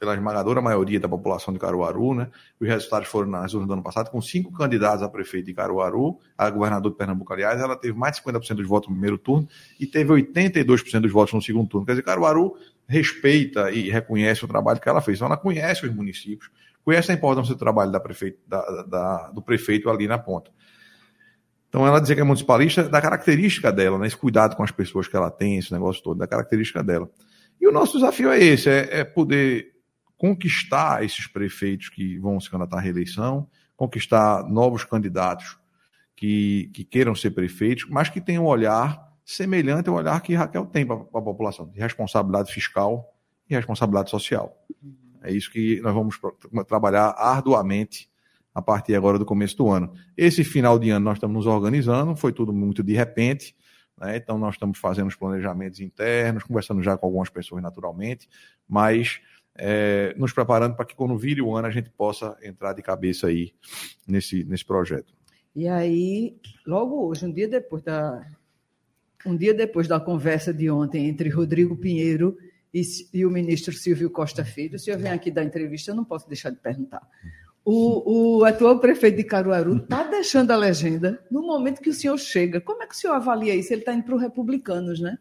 pela 0.00 0.14
esmagadora 0.14 0.62
maioria 0.62 0.98
da 0.98 1.06
população 1.06 1.52
de 1.52 1.60
Caruaru, 1.60 2.14
né? 2.14 2.28
Os 2.58 2.66
resultados 2.66 3.06
foram 3.06 3.28
nas 3.28 3.52
urnas 3.52 3.68
do 3.68 3.74
ano 3.74 3.82
passado, 3.82 4.10
com 4.10 4.20
cinco 4.22 4.50
candidatos 4.50 5.02
a 5.02 5.08
prefeito 5.10 5.44
de 5.44 5.52
Caruaru, 5.52 6.18
a 6.38 6.48
governador 6.48 6.90
de 6.90 6.96
Pernambuco, 6.96 7.30
aliás, 7.34 7.60
ela 7.60 7.76
teve 7.76 7.96
mais 7.96 8.16
de 8.16 8.22
50% 8.22 8.54
dos 8.54 8.66
votos 8.66 8.88
no 8.88 8.94
primeiro 8.94 9.18
turno 9.18 9.46
e 9.78 9.86
teve 9.86 10.10
82% 10.10 11.00
dos 11.00 11.12
votos 11.12 11.34
no 11.34 11.42
segundo 11.42 11.68
turno. 11.68 11.84
Quer 11.84 11.92
dizer, 11.92 12.02
Caruaru 12.02 12.56
respeita 12.88 13.70
e 13.70 13.90
reconhece 13.90 14.42
o 14.42 14.48
trabalho 14.48 14.80
que 14.80 14.88
ela 14.88 15.02
fez. 15.02 15.18
Então, 15.18 15.26
ela 15.26 15.36
conhece 15.36 15.84
os 15.84 15.94
municípios, 15.94 16.50
conhece 16.82 17.12
a 17.12 17.14
importância 17.14 17.54
do 17.54 17.58
trabalho 17.58 17.92
da 17.92 18.00
prefeito, 18.00 18.38
da, 18.48 18.82
da, 18.84 19.30
do 19.32 19.42
prefeito 19.42 19.90
ali 19.90 20.08
na 20.08 20.18
ponta. 20.18 20.50
Então, 21.68 21.86
ela 21.86 22.00
dizer 22.00 22.14
que 22.14 22.22
é 22.22 22.24
municipalista, 22.24 22.84
da 22.84 23.02
característica 23.02 23.70
dela, 23.70 23.98
né? 23.98 24.06
esse 24.06 24.16
cuidado 24.16 24.56
com 24.56 24.62
as 24.62 24.70
pessoas 24.70 25.06
que 25.06 25.14
ela 25.14 25.30
tem, 25.30 25.58
esse 25.58 25.70
negócio 25.70 26.02
todo, 26.02 26.16
da 26.16 26.26
característica 26.26 26.82
dela. 26.82 27.06
E 27.60 27.68
o 27.68 27.70
nosso 27.70 27.98
desafio 27.98 28.30
é 28.30 28.42
esse, 28.42 28.70
é, 28.70 29.00
é 29.00 29.04
poder 29.04 29.79
conquistar 30.20 31.02
esses 31.02 31.26
prefeitos 31.26 31.88
que 31.88 32.18
vão 32.18 32.38
se 32.38 32.50
candidatar 32.50 32.76
à 32.76 32.80
reeleição, 32.80 33.48
conquistar 33.74 34.44
novos 34.44 34.84
candidatos 34.84 35.58
que, 36.14 36.70
que 36.74 36.84
queiram 36.84 37.14
ser 37.14 37.30
prefeitos, 37.30 37.86
mas 37.88 38.10
que 38.10 38.20
tenham 38.20 38.44
um 38.44 38.46
olhar 38.46 39.10
semelhante 39.24 39.88
ao 39.88 39.94
olhar 39.94 40.20
que 40.20 40.34
Raquel 40.34 40.66
tem 40.66 40.84
para 40.84 40.96
a 40.96 41.22
população, 41.22 41.66
de 41.70 41.80
responsabilidade 41.80 42.52
fiscal 42.52 43.14
e 43.48 43.54
responsabilidade 43.54 44.10
social. 44.10 44.62
É 45.22 45.32
isso 45.32 45.50
que 45.50 45.80
nós 45.80 45.94
vamos 45.94 46.20
trabalhar 46.68 47.14
arduamente 47.16 48.10
a 48.54 48.60
partir 48.60 48.94
agora 48.94 49.18
do 49.18 49.24
começo 49.24 49.56
do 49.56 49.70
ano. 49.70 49.90
Esse 50.14 50.44
final 50.44 50.78
de 50.78 50.90
ano 50.90 51.06
nós 51.06 51.16
estamos 51.16 51.34
nos 51.34 51.46
organizando, 51.46 52.14
foi 52.14 52.30
tudo 52.34 52.52
muito 52.52 52.82
de 52.82 52.92
repente, 52.92 53.56
Né? 54.00 54.16
Então, 54.16 54.38
nós 54.38 54.54
estamos 54.54 54.78
fazendo 54.78 55.08
os 55.08 55.14
planejamentos 55.14 55.78
internos, 55.80 56.42
conversando 56.42 56.82
já 56.82 56.96
com 56.96 57.06
algumas 57.06 57.28
pessoas 57.28 57.62
naturalmente, 57.62 58.28
mas 58.66 59.20
é, 59.56 60.14
nos 60.16 60.32
preparando 60.32 60.74
para 60.74 60.84
que 60.84 60.94
quando 60.94 61.16
vire 61.16 61.42
o 61.42 61.54
ano 61.54 61.68
a 61.68 61.70
gente 61.70 61.90
possa 61.90 62.36
entrar 62.42 62.72
de 62.72 62.82
cabeça 62.82 63.26
aí 63.26 63.52
nesse, 64.06 64.44
nesse 64.44 64.64
projeto. 64.64 65.12
E 65.54 65.66
aí, 65.66 66.36
logo 66.66 67.06
hoje, 67.06 67.26
um 67.26 67.32
dia 67.32 67.48
depois 67.48 67.82
da 67.82 68.24
um 69.26 69.36
dia 69.36 69.52
depois 69.52 69.86
da 69.86 70.00
conversa 70.00 70.52
de 70.52 70.70
ontem 70.70 71.06
entre 71.06 71.28
Rodrigo 71.28 71.76
Pinheiro 71.76 72.38
e, 72.72 72.80
e 73.12 73.26
o 73.26 73.30
ministro 73.30 73.72
Silvio 73.74 74.08
Costa 74.08 74.44
Filho, 74.44 74.76
o 74.76 74.78
senhor 74.78 74.98
vem 74.98 75.10
aqui 75.10 75.30
dar 75.30 75.44
entrevista, 75.44 75.90
eu 75.90 75.94
não 75.94 76.04
posso 76.04 76.26
deixar 76.26 76.50
de 76.50 76.56
perguntar. 76.56 77.02
O, 77.62 78.38
o 78.38 78.44
atual 78.44 78.78
prefeito 78.80 79.18
de 79.18 79.24
Caruaru 79.24 79.76
está 79.76 80.04
deixando 80.04 80.50
a 80.50 80.56
legenda 80.56 81.22
no 81.30 81.42
momento 81.42 81.82
que 81.82 81.90
o 81.90 81.94
senhor 81.94 82.16
chega. 82.18 82.60
Como 82.60 82.82
é 82.82 82.86
que 82.86 82.94
o 82.94 82.96
senhor 82.96 83.14
avalia 83.14 83.54
isso? 83.54 83.72
Ele 83.72 83.82
está 83.82 83.92
indo 83.92 84.04
para 84.04 84.14
os 84.14 84.22
republicanos, 84.22 84.98
né? 84.98 85.18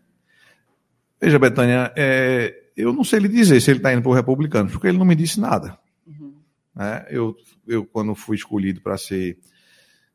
Veja, 1.21 1.37
Betânia, 1.37 1.91
é, 1.97 2.68
eu 2.79 2.93
não 2.93 3.03
sei 3.03 3.19
lhe 3.19 3.27
dizer 3.27 3.61
se 3.61 3.69
ele 3.69 3.79
está 3.79 3.93
indo 3.93 4.01
para 4.01 4.11
os 4.11 4.15
republicanos, 4.15 4.71
porque 4.71 4.87
ele 4.87 4.97
não 4.97 5.05
me 5.05 5.15
disse 5.15 5.39
nada. 5.39 5.77
Uhum. 6.07 6.33
É, 6.77 7.07
eu, 7.09 7.35
eu, 7.67 7.85
quando 7.85 8.15
fui 8.15 8.35
escolhido 8.35 8.81
para 8.81 8.97
ser 8.97 9.37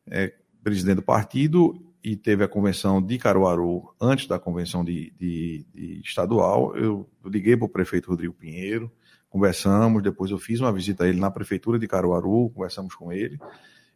é, 0.06 0.32
presidente 0.62 0.96
do 0.96 1.02
partido 1.02 1.80
e 2.02 2.16
teve 2.16 2.42
a 2.44 2.48
convenção 2.48 3.00
de 3.00 3.18
Caruaru 3.18 3.94
antes 4.00 4.26
da 4.26 4.38
convenção 4.38 4.84
de, 4.84 5.12
de, 5.18 5.66
de 5.74 6.00
estadual, 6.04 6.76
eu 6.76 7.08
liguei 7.24 7.56
para 7.56 7.66
o 7.66 7.68
prefeito 7.68 8.10
Rodrigo 8.10 8.34
Pinheiro, 8.34 8.90
conversamos, 9.28 10.02
depois 10.02 10.30
eu 10.30 10.38
fiz 10.38 10.60
uma 10.60 10.72
visita 10.72 11.04
a 11.04 11.08
ele 11.08 11.18
na 11.18 11.30
prefeitura 11.30 11.78
de 11.78 11.86
Caruaru, 11.86 12.50
conversamos 12.50 12.94
com 12.94 13.12
ele 13.12 13.38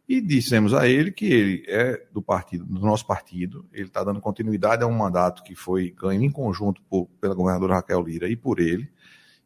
e 0.09 0.19
dissemos 0.19 0.73
a 0.73 0.87
ele 0.87 1.11
que 1.11 1.27
ele 1.27 1.63
é 1.67 2.03
do 2.11 2.19
partido, 2.19 2.65
do 2.65 2.79
nosso 2.81 3.05
partido, 3.05 3.63
ele 3.71 3.85
está 3.85 4.03
dando 4.03 4.19
continuidade 4.19 4.83
a 4.83 4.87
um 4.87 4.97
mandato 4.97 5.43
que 5.43 5.53
foi 5.53 5.91
ganho 5.91 6.23
em 6.23 6.31
conjunto 6.31 6.81
por, 6.89 7.07
pela 7.21 7.35
governadora 7.35 7.75
Raquel 7.75 8.01
Lira 8.01 8.27
e 8.27 8.35
por 8.35 8.59
ele, 8.59 8.89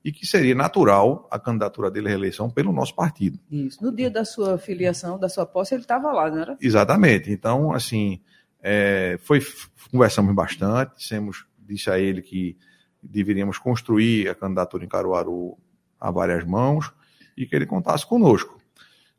e 0.05 0.09
que 0.09 0.25
seria 0.25 0.55
natural 0.55 1.27
a 1.29 1.37
candidatura 1.37 1.91
dele 1.91 2.07
à 2.07 2.11
reeleição 2.11 2.49
pelo 2.49 2.71
nosso 2.71 2.95
partido. 2.95 3.37
Isso. 3.51 3.83
No 3.83 3.93
dia 3.93 4.09
da 4.09 4.23
sua 4.23 4.57
filiação, 4.57 5.19
da 5.19 5.27
sua 5.27 5.45
posse, 5.45 5.75
ele 5.75 5.81
estava 5.81 6.13
lá, 6.13 6.31
não 6.31 6.39
era? 6.39 6.57
Exatamente. 6.61 7.29
Então, 7.29 7.73
assim, 7.73 8.21
é, 8.61 9.17
foi, 9.21 9.41
conversamos 9.91 10.33
bastante, 10.33 10.95
dissemos, 10.95 11.45
disse 11.59 11.89
a 11.89 11.99
ele 11.99 12.21
que 12.21 12.57
deveríamos 13.01 13.57
construir 13.57 14.29
a 14.29 14.35
candidatura 14.35 14.85
em 14.85 14.87
Caruaru 14.87 15.57
a 15.99 16.09
várias 16.09 16.45
mãos 16.45 16.89
e 17.35 17.45
que 17.45 17.53
ele 17.53 17.65
contasse 17.65 18.07
conosco. 18.07 18.61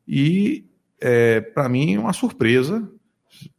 E, 0.09 0.65
é, 1.05 1.43
para 1.43 1.69
mim, 1.69 1.99
uma 1.99 2.15
surpresa. 2.15 2.91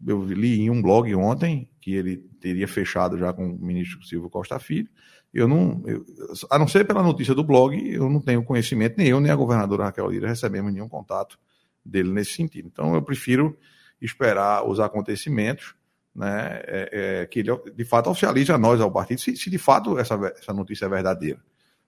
Eu 0.06 0.26
li 0.26 0.62
em 0.62 0.70
um 0.72 0.82
blog 0.82 1.14
ontem 1.14 1.70
que 1.80 1.94
ele 1.94 2.18
teria 2.42 2.68
fechado 2.68 3.20
já 3.20 3.32
com 3.32 3.48
o 3.48 3.60
ministro 3.60 4.04
Silvio 4.04 4.32
Costa 4.32 4.58
Filho. 4.58 4.90
Eu 5.32 5.48
não, 5.48 5.84
eu, 5.86 6.04
a 6.50 6.58
não 6.58 6.68
ser 6.68 6.88
pela 6.88 7.04
notícia 7.04 7.36
do 7.36 7.44
blog, 7.44 7.78
eu 7.88 8.10
não 8.10 8.20
tenho 8.20 8.44
conhecimento, 8.44 8.96
nem 8.98 9.10
eu, 9.10 9.20
nem 9.20 9.32
a 9.32 9.36
governadora 9.36 9.84
Raquel 9.84 10.10
Lira 10.10 10.28
recebemos 10.28 10.74
nenhum 10.74 10.90
contato 10.90 11.38
dele 11.86 12.12
nesse 12.12 12.32
sentido. 12.32 12.68
Então, 12.72 12.96
eu 12.96 13.02
prefiro 13.02 13.56
esperar 14.02 14.68
os 14.68 14.80
acontecimentos, 14.80 15.76
né, 16.16 16.62
é, 16.66 16.90
é, 17.22 17.26
que 17.28 17.40
ele 17.42 17.52
de 17.76 17.86
fato 17.86 18.10
oficialize 18.10 18.52
a 18.52 18.58
nós, 18.58 18.82
ao 18.82 18.92
partido, 18.92 19.22
se, 19.22 19.36
se 19.36 19.52
de 19.52 19.58
fato 19.60 20.00
essa, 20.00 20.16
essa 20.36 20.54
notícia 20.54 20.86
é 20.86 20.90
verdadeira. 20.90 21.40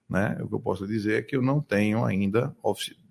Né? 0.08 0.38
O 0.40 0.48
que 0.48 0.54
eu 0.54 0.60
posso 0.60 0.86
dizer 0.86 1.18
é 1.18 1.22
que 1.22 1.34
eu 1.34 1.42
não 1.42 1.60
tenho 1.60 2.04
ainda, 2.04 2.54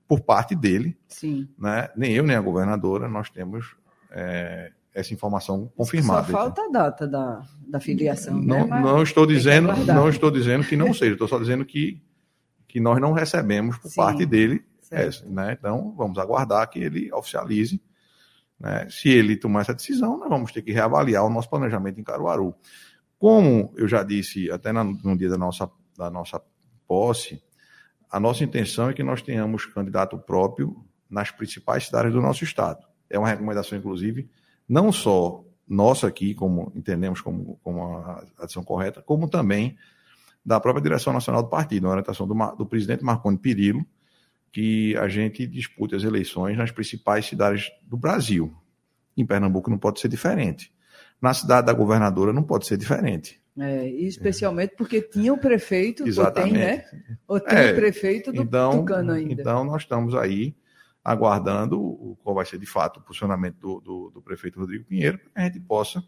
por 0.07 0.21
parte 0.21 0.55
dele, 0.55 0.97
Sim. 1.07 1.47
Né? 1.57 1.89
nem 1.95 2.13
eu 2.13 2.23
nem 2.23 2.35
a 2.35 2.41
governadora, 2.41 3.09
nós 3.09 3.29
temos 3.29 3.75
é, 4.09 4.71
essa 4.93 5.13
informação 5.13 5.71
confirmada. 5.75 6.25
Só 6.25 6.31
falta 6.31 6.61
a 6.63 6.69
data 6.69 7.07
da, 7.07 7.43
da 7.67 7.79
filiação. 7.79 8.35
Não, 8.35 8.67
né? 8.67 8.79
não 8.79 9.03
estou 9.03 9.25
dizendo, 9.25 9.67
não 9.85 10.09
estou 10.09 10.31
dizendo 10.31 10.65
que 10.65 10.77
não 10.77 10.93
seja, 10.93 11.13
estou 11.13 11.27
só 11.27 11.37
dizendo 11.37 11.65
que, 11.65 12.01
que 12.67 12.79
nós 12.79 12.99
não 12.99 13.11
recebemos 13.11 13.77
por 13.77 13.89
Sim. 13.89 13.95
parte 13.95 14.25
dele 14.25 14.63
essa, 14.89 15.25
né? 15.25 15.57
Então 15.59 15.93
vamos 15.97 16.17
aguardar 16.17 16.69
que 16.69 16.79
ele 16.79 17.11
oficialize. 17.13 17.81
Né? 18.59 18.87
Se 18.89 19.09
ele 19.09 19.35
tomar 19.35 19.61
essa 19.61 19.73
decisão, 19.73 20.17
nós 20.17 20.29
vamos 20.29 20.51
ter 20.51 20.61
que 20.61 20.71
reavaliar 20.71 21.25
o 21.25 21.29
nosso 21.29 21.49
planejamento 21.49 21.99
em 21.99 22.03
Caruaru. 22.03 22.55
Como 23.19 23.73
eu 23.75 23.87
já 23.87 24.03
disse 24.03 24.49
até 24.49 24.71
no 24.71 25.17
dia 25.17 25.29
da 25.29 25.37
nossa, 25.37 25.69
da 25.97 26.09
nossa 26.09 26.41
posse, 26.87 27.41
a 28.09 28.19
nossa 28.19 28.43
intenção 28.43 28.89
é 28.89 28.93
que 28.93 29.03
nós 29.03 29.21
tenhamos 29.21 29.65
candidato 29.65 30.17
próprio 30.17 30.85
nas 31.09 31.31
principais 31.31 31.85
cidades 31.85 32.13
do 32.13 32.21
nosso 32.21 32.43
estado. 32.43 32.85
É 33.09 33.17
uma 33.17 33.27
recomendação, 33.27 33.77
inclusive, 33.77 34.29
não 34.67 34.91
só 34.91 35.43
nossa 35.67 36.07
aqui, 36.07 36.33
como 36.33 36.71
entendemos 36.75 37.21
como, 37.21 37.59
como 37.61 37.97
a 37.97 38.23
ação 38.39 38.63
correta, 38.63 39.01
como 39.01 39.27
também 39.27 39.77
da 40.45 40.59
própria 40.59 40.81
direção 40.81 41.11
nacional 41.11 41.43
do 41.43 41.49
partido, 41.49 41.87
a 41.87 41.91
orientação 41.91 42.25
do, 42.25 42.33
do 42.55 42.65
presidente 42.65 43.03
Marconi 43.03 43.37
Perillo, 43.37 43.85
que 44.51 44.95
a 44.95 45.09
gente 45.09 45.45
dispute 45.45 45.93
as 45.93 46.03
eleições 46.03 46.57
nas 46.57 46.71
principais 46.71 47.25
cidades 47.25 47.69
do 47.83 47.97
Brasil. 47.97 48.55
Em 49.15 49.25
Pernambuco 49.25 49.69
não 49.69 49.77
pode 49.77 49.99
ser 49.99 50.07
diferente. 50.07 50.71
Na 51.21 51.33
cidade 51.33 51.67
da 51.67 51.73
governadora 51.73 52.31
não 52.31 52.43
pode 52.43 52.65
ser 52.65 52.77
diferente. 52.77 53.41
É, 53.59 53.87
especialmente 53.87 54.75
porque 54.77 55.01
tinha 55.01 55.33
o 55.33 55.37
prefeito, 55.37 56.07
Exatamente. 56.07 56.53
ou 56.53 56.59
tem, 56.59 56.67
né? 56.67 56.85
Ou 57.27 57.39
tem 57.39 57.57
é, 57.57 57.71
o 57.71 57.75
prefeito 57.75 58.31
do 58.31 58.43
então, 58.43 58.79
Tucano 58.79 59.11
ainda. 59.11 59.41
Então, 59.41 59.63
nós 59.63 59.81
estamos 59.81 60.13
aí 60.13 60.55
aguardando 61.03 62.17
qual 62.21 62.35
vai 62.35 62.45
ser 62.45 62.59
de 62.59 62.65
fato 62.65 62.99
o 62.99 63.01
posicionamento 63.01 63.57
do, 63.59 63.79
do, 63.79 64.11
do 64.11 64.21
prefeito 64.21 64.59
Rodrigo 64.59 64.85
Pinheiro, 64.85 65.17
para 65.17 65.29
que 65.29 65.39
a 65.39 65.43
gente 65.43 65.59
possa 65.61 66.03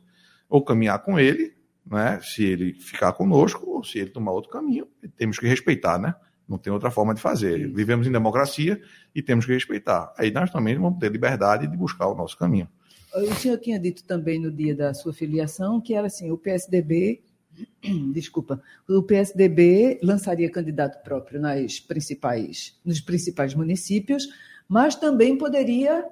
ou 0.47 0.63
caminhar 0.63 0.99
com 0.99 1.19
ele, 1.19 1.55
né? 1.85 2.19
Se 2.21 2.43
ele 2.43 2.73
ficar 2.73 3.13
conosco, 3.13 3.65
ou 3.67 3.83
se 3.83 3.97
ele 3.97 4.11
tomar 4.11 4.31
outro 4.31 4.51
caminho, 4.51 4.87
temos 5.17 5.39
que 5.39 5.47
respeitar, 5.47 5.97
né? 5.97 6.13
Não 6.47 6.57
tem 6.57 6.71
outra 6.71 6.91
forma 6.91 7.13
de 7.13 7.21
fazer. 7.21 7.67
Sim. 7.67 7.73
Vivemos 7.73 8.05
em 8.05 8.11
democracia 8.11 8.81
e 9.13 9.21
temos 9.21 9.45
que 9.45 9.53
respeitar. 9.53 10.13
Aí 10.17 10.31
nós 10.31 10.51
também 10.51 10.77
vamos 10.77 10.99
ter 10.99 11.11
liberdade 11.11 11.67
de 11.67 11.77
buscar 11.77 12.07
o 12.07 12.15
nosso 12.15 12.37
caminho. 12.37 12.67
O 13.13 13.33
senhor 13.35 13.57
tinha 13.57 13.79
dito 13.79 14.03
também 14.03 14.39
no 14.39 14.51
dia 14.51 14.75
da 14.75 14.93
sua 14.93 15.13
filiação 15.13 15.81
que 15.81 15.93
era 15.95 16.07
assim, 16.07 16.31
o 16.31 16.37
PSDB 16.37 17.23
desculpa, 18.13 18.61
o 18.87 19.03
PSDB 19.03 19.99
lançaria 20.03 20.51
candidato 20.51 21.03
próprio 21.03 21.39
nas 21.39 21.79
principais, 21.79 22.79
nos 22.85 22.99
principais 22.99 23.53
municípios, 23.53 24.27
mas 24.67 24.95
também 24.95 25.37
poderia 25.37 26.05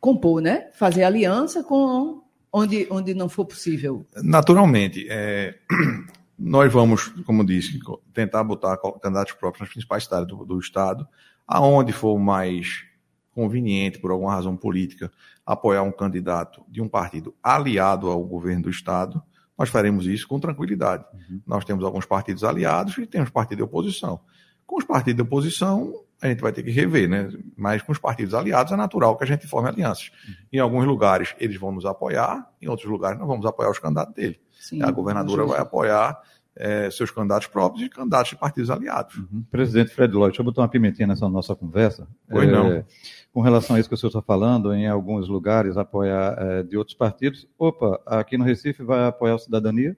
compor, 0.00 0.40
né? 0.40 0.68
Fazer 0.72 1.04
aliança 1.04 1.62
com 1.62 2.22
onde, 2.52 2.86
onde 2.90 3.14
não 3.14 3.28
for 3.28 3.44
possível. 3.44 4.06
Naturalmente. 4.16 5.06
É, 5.08 5.54
nós 6.38 6.72
vamos, 6.72 7.08
como 7.24 7.44
disse, 7.44 7.78
tentar 8.12 8.42
botar 8.44 8.76
candidatos 8.76 9.34
próprios 9.34 9.60
nas 9.60 9.70
principais 9.70 10.04
cidades 10.04 10.26
do, 10.26 10.44
do 10.44 10.58
Estado, 10.58 11.06
aonde 11.46 11.92
for 11.92 12.18
mais 12.18 12.84
conveniente, 13.30 13.98
por 13.98 14.10
alguma 14.10 14.34
razão 14.34 14.56
política, 14.56 15.10
apoiar 15.46 15.82
um 15.82 15.92
candidato 15.92 16.62
de 16.68 16.82
um 16.82 16.88
partido 16.88 17.34
aliado 17.42 18.10
ao 18.10 18.22
governo 18.22 18.64
do 18.64 18.70
Estado 18.70 19.22
nós 19.62 19.70
faremos 19.70 20.06
isso 20.06 20.26
com 20.26 20.40
tranquilidade. 20.40 21.04
Uhum. 21.14 21.40
Nós 21.46 21.64
temos 21.64 21.84
alguns 21.84 22.04
partidos 22.04 22.42
aliados 22.42 22.98
e 22.98 23.06
temos 23.06 23.30
partido 23.30 23.58
de 23.58 23.62
oposição. 23.62 24.18
Com 24.66 24.76
os 24.76 24.84
partidos 24.84 25.14
de 25.14 25.22
oposição, 25.22 26.02
a 26.20 26.26
gente 26.26 26.40
vai 26.40 26.52
ter 26.52 26.64
que 26.64 26.70
rever, 26.72 27.08
né? 27.08 27.30
Mas 27.56 27.80
com 27.80 27.92
os 27.92 27.98
partidos 27.98 28.34
aliados 28.34 28.72
é 28.72 28.76
natural 28.76 29.16
que 29.16 29.22
a 29.22 29.26
gente 29.26 29.46
forme 29.46 29.68
alianças. 29.68 30.10
Uhum. 30.26 30.34
Em 30.54 30.58
alguns 30.58 30.84
lugares 30.84 31.36
eles 31.38 31.56
vão 31.58 31.70
nos 31.70 31.86
apoiar, 31.86 32.50
em 32.60 32.66
outros 32.66 32.90
lugares 32.90 33.20
nós 33.20 33.28
vamos 33.28 33.46
apoiar 33.46 33.70
os 33.70 33.78
candidatos 33.78 34.12
dele. 34.14 34.40
Sim, 34.50 34.82
a 34.82 34.90
governadora 34.90 35.46
vai 35.46 35.60
apoiar 35.60 36.20
é, 36.54 36.90
seus 36.90 37.10
candidatos 37.10 37.48
próprios 37.48 37.86
e 37.86 37.88
candidatos 37.88 38.30
de 38.30 38.36
partidos 38.36 38.70
aliados. 38.70 39.16
Uhum. 39.16 39.44
Presidente 39.50 39.94
Fred 39.94 40.12
Lloyd, 40.12 40.32
deixa 40.32 40.42
eu 40.42 40.44
botar 40.44 40.62
uma 40.62 40.68
pimentinha 40.68 41.06
nessa 41.06 41.28
nossa 41.28 41.54
conversa. 41.54 42.06
Pois 42.28 42.48
é, 42.48 42.52
não. 42.52 42.84
Com 43.32 43.40
relação 43.40 43.76
a 43.76 43.80
isso 43.80 43.88
que 43.88 43.94
o 43.94 43.98
senhor 43.98 44.08
está 44.08 44.22
falando, 44.22 44.74
em 44.74 44.86
alguns 44.86 45.28
lugares 45.28 45.76
apoiar 45.76 46.36
é, 46.38 46.62
de 46.62 46.76
outros 46.76 46.96
partidos. 46.96 47.48
Opa, 47.58 48.00
aqui 48.06 48.36
no 48.36 48.44
Recife 48.44 48.82
vai 48.82 49.06
apoiar 49.06 49.34
o 49.34 49.38
Cidadania? 49.38 49.96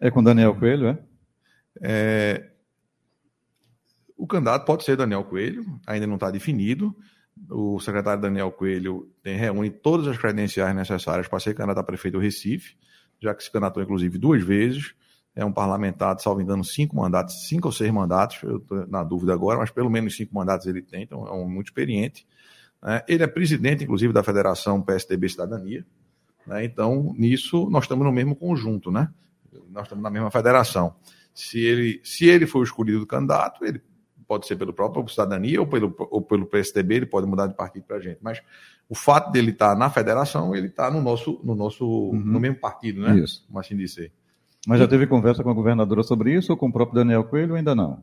É 0.00 0.10
com 0.10 0.22
Daniel 0.22 0.54
Coelho, 0.54 0.88
é? 0.88 0.98
é... 1.80 2.50
O 4.16 4.26
candidato 4.26 4.64
pode 4.64 4.84
ser 4.84 4.96
Daniel 4.96 5.24
Coelho, 5.24 5.64
ainda 5.86 6.06
não 6.06 6.14
está 6.14 6.30
definido. 6.30 6.94
O 7.50 7.80
secretário 7.80 8.22
Daniel 8.22 8.50
Coelho 8.50 9.12
tem, 9.22 9.36
reúne 9.36 9.70
todas 9.70 10.06
as 10.06 10.16
credenciais 10.16 10.74
necessárias 10.74 11.26
para 11.26 11.40
ser 11.40 11.54
candidato 11.54 11.78
a 11.78 11.84
prefeito 11.84 12.14
do 12.14 12.20
Recife, 12.20 12.76
já 13.20 13.34
que 13.34 13.42
se 13.42 13.50
candidatou, 13.50 13.82
inclusive, 13.82 14.18
duas 14.18 14.42
vezes 14.42 14.94
é 15.36 15.44
um 15.44 15.52
parlamentar, 15.52 16.18
salvo 16.20 16.40
engano, 16.40 16.64
cinco 16.64 16.96
mandatos, 16.96 17.48
cinco 17.48 17.68
ou 17.68 17.72
seis 17.72 17.90
mandatos, 17.90 18.42
eu 18.42 18.58
estou 18.58 18.86
na 18.86 19.02
dúvida 19.02 19.32
agora, 19.32 19.58
mas 19.58 19.70
pelo 19.70 19.90
menos 19.90 20.16
cinco 20.16 20.34
mandatos 20.34 20.66
ele 20.66 20.80
tem, 20.80 21.02
então 21.02 21.26
é 21.26 21.32
um 21.32 21.48
muito 21.48 21.68
experiente. 21.68 22.26
Né? 22.80 23.02
Ele 23.08 23.22
é 23.24 23.26
presidente, 23.26 23.82
inclusive, 23.82 24.12
da 24.12 24.22
Federação 24.22 24.80
PSDB 24.80 25.28
Cidadania. 25.28 25.84
Né? 26.46 26.64
Então, 26.64 27.14
nisso, 27.16 27.68
nós 27.70 27.84
estamos 27.84 28.04
no 28.04 28.12
mesmo 28.12 28.36
conjunto, 28.36 28.92
né? 28.92 29.10
Nós 29.70 29.84
estamos 29.84 30.02
na 30.02 30.10
mesma 30.10 30.30
federação. 30.30 30.94
Se 31.32 31.58
ele, 31.58 32.00
se 32.04 32.26
ele 32.26 32.46
for 32.46 32.62
escolhido 32.62 33.06
candidato, 33.06 33.64
ele 33.64 33.80
pode 34.26 34.46
ser 34.46 34.56
pelo 34.56 34.72
próprio 34.72 35.08
Cidadania 35.08 35.60
ou 35.60 35.66
pelo, 35.66 35.94
ou 35.98 36.22
pelo 36.22 36.46
PSDB, 36.46 36.96
ele 36.96 37.06
pode 37.06 37.26
mudar 37.26 37.46
de 37.46 37.54
partido 37.54 37.84
para 37.84 37.96
a 37.96 38.00
gente. 38.00 38.18
Mas 38.20 38.42
o 38.88 38.94
fato 38.94 39.30
dele 39.32 39.50
estar 39.50 39.70
tá 39.70 39.78
na 39.78 39.90
federação, 39.90 40.54
ele 40.54 40.68
está 40.68 40.90
no 40.90 41.00
nosso, 41.00 41.40
no 41.42 41.54
nosso 41.54 41.86
uhum. 41.86 42.18
no 42.18 42.40
mesmo 42.40 42.58
partido, 42.58 43.00
né? 43.00 43.18
Isso. 43.18 43.44
Como 43.46 43.58
assim 43.58 43.76
dizer. 43.76 44.12
Mas 44.66 44.80
já 44.80 44.88
teve 44.88 45.06
conversa 45.06 45.42
com 45.42 45.50
a 45.50 45.54
governadora 45.54 46.02
sobre 46.02 46.32
isso 46.32 46.52
ou 46.52 46.58
com 46.58 46.68
o 46.68 46.72
próprio 46.72 46.96
Daniel 46.96 47.24
Coelho 47.24 47.50
ou 47.50 47.56
ainda 47.56 47.74
não? 47.74 48.02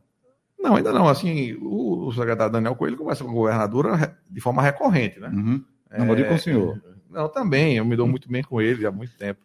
Não, 0.59 0.75
ainda 0.75 0.91
não. 0.91 1.07
Assim, 1.07 1.53
o, 1.61 2.07
o 2.07 2.13
secretário 2.13 2.53
Daniel 2.53 2.75
Coelho 2.75 2.97
conversa 2.97 3.23
com 3.23 3.31
a 3.31 3.33
governadora 3.33 4.17
de 4.29 4.41
forma 4.41 4.61
recorrente, 4.61 5.19
né? 5.19 5.29
Uhum. 5.29 5.63
Não, 5.97 6.13
é, 6.13 6.23
com 6.23 6.35
o 6.35 6.39
senhor. 6.39 6.81
Não, 7.09 7.27
também. 7.27 7.77
Eu 7.77 7.85
me 7.85 7.95
dou 7.95 8.07
muito 8.07 8.31
bem 8.31 8.43
com 8.43 8.61
ele 8.61 8.85
há 8.85 8.91
muito 8.91 9.13
tempo. 9.17 9.39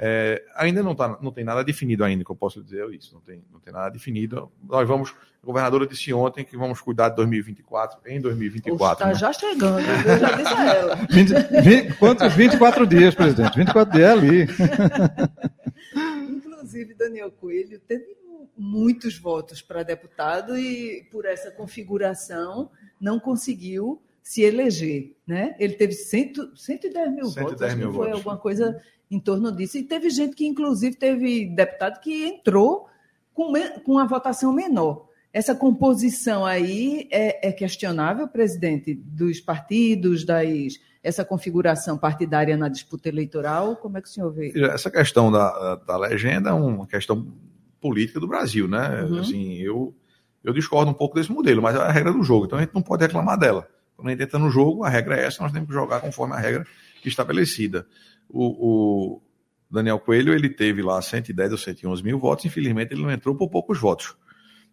É, 0.00 0.44
ainda 0.54 0.80
não, 0.80 0.94
tá, 0.94 1.18
não 1.20 1.32
tem 1.32 1.42
nada 1.42 1.64
definido 1.64 2.04
ainda, 2.04 2.22
que 2.22 2.30
eu 2.30 2.36
posso 2.36 2.62
dizer 2.62 2.88
isso. 2.90 3.14
Não 3.14 3.20
tem, 3.20 3.42
não 3.52 3.58
tem 3.58 3.72
nada 3.72 3.90
definido. 3.90 4.48
Nós 4.62 4.86
vamos, 4.86 5.10
a 5.42 5.46
governadora 5.46 5.88
disse 5.88 6.12
ontem 6.14 6.44
que 6.44 6.56
vamos 6.56 6.80
cuidar 6.80 7.08
de 7.08 7.16
2024 7.16 7.98
em 8.06 8.20
2024. 8.20 8.92
Está 8.92 9.06
né? 9.06 9.14
já 9.14 9.32
chegando, 9.32 9.80
eu 9.80 10.18
já 10.20 10.36
disse 10.36 10.54
a 10.54 10.74
ela. 10.74 10.94
20, 11.10 11.32
20, 11.64 11.94
quantos? 11.96 12.32
24 12.32 12.86
dias, 12.86 13.14
presidente. 13.14 13.56
24 13.56 13.92
dias 13.92 14.08
é 14.08 14.12
ali. 14.12 14.46
Inclusive, 16.58 16.94
Daniel 16.94 17.30
Coelho 17.30 17.78
teve 17.78 18.16
muitos 18.56 19.16
votos 19.16 19.62
para 19.62 19.84
deputado 19.84 20.58
e, 20.58 21.06
por 21.08 21.24
essa 21.24 21.52
configuração, 21.52 22.68
não 23.00 23.20
conseguiu 23.20 24.02
se 24.20 24.42
eleger. 24.42 25.14
Né? 25.24 25.54
Ele 25.60 25.74
teve 25.74 25.92
cento, 25.92 26.50
110 26.56 27.12
mil 27.12 27.26
110 27.26 27.36
votos, 27.36 27.74
mil 27.76 27.92
foi 27.92 28.06
votos. 28.06 28.12
alguma 28.14 28.36
coisa 28.36 28.82
em 29.08 29.20
torno 29.20 29.52
disso. 29.52 29.78
E 29.78 29.84
teve 29.84 30.10
gente 30.10 30.34
que, 30.34 30.46
inclusive, 30.46 30.96
teve 30.96 31.46
deputado 31.46 32.00
que 32.00 32.24
entrou 32.24 32.88
com, 33.32 33.52
com 33.84 33.92
uma 33.92 34.06
votação 34.06 34.52
menor. 34.52 35.08
Essa 35.32 35.54
composição 35.54 36.44
aí 36.44 37.06
é, 37.12 37.48
é, 37.48 37.52
questionável, 37.52 38.26
presidente, 38.26 38.94
dos 38.94 39.40
partidos, 39.40 40.24
das, 40.24 40.80
essa 41.02 41.24
configuração 41.24 41.96
partidária 41.96 42.56
na 42.56 42.68
disputa 42.68 43.08
eleitoral? 43.08 43.76
Como 43.76 43.98
é 43.98 44.02
que 44.02 44.08
o 44.08 44.10
senhor 44.10 44.32
vê? 44.32 44.52
Essa 44.64 44.90
questão 44.90 45.30
da, 45.30 45.76
da 45.76 45.96
legenda 45.96 46.50
é 46.50 46.52
uma 46.52 46.86
questão 46.86 47.32
política 47.80 48.18
do 48.20 48.26
Brasil, 48.26 48.68
né? 48.68 49.02
Uhum. 49.02 49.20
Assim, 49.20 49.54
eu, 49.54 49.94
eu 50.42 50.52
discordo 50.52 50.90
um 50.90 50.94
pouco 50.94 51.14
desse 51.14 51.30
modelo, 51.30 51.62
mas 51.62 51.76
é 51.76 51.78
a 51.78 51.92
regra 51.92 52.12
do 52.12 52.22
jogo, 52.22 52.46
então 52.46 52.58
a 52.58 52.62
gente 52.62 52.74
não 52.74 52.82
pode 52.82 53.02
reclamar 53.02 53.38
dela. 53.38 53.68
Quando 53.96 54.08
a 54.08 54.10
gente 54.12 54.22
entra 54.22 54.38
no 54.38 54.50
jogo, 54.50 54.84
a 54.84 54.88
regra 54.88 55.16
é 55.16 55.24
essa, 55.24 55.42
nós 55.42 55.52
temos 55.52 55.68
que 55.68 55.74
jogar 55.74 56.00
conforme 56.00 56.34
a 56.34 56.38
regra 56.38 56.66
estabelecida. 57.04 57.86
O, 58.28 59.16
o 59.16 59.22
Daniel 59.70 59.98
Coelho, 59.98 60.32
ele 60.32 60.48
teve 60.48 60.82
lá 60.82 61.00
110 61.00 61.52
ou 61.52 61.58
111 61.58 62.02
mil 62.02 62.18
votos, 62.18 62.44
infelizmente 62.44 62.92
ele 62.92 63.02
não 63.02 63.10
entrou 63.10 63.34
por 63.34 63.48
poucos 63.48 63.78
votos. 63.78 64.16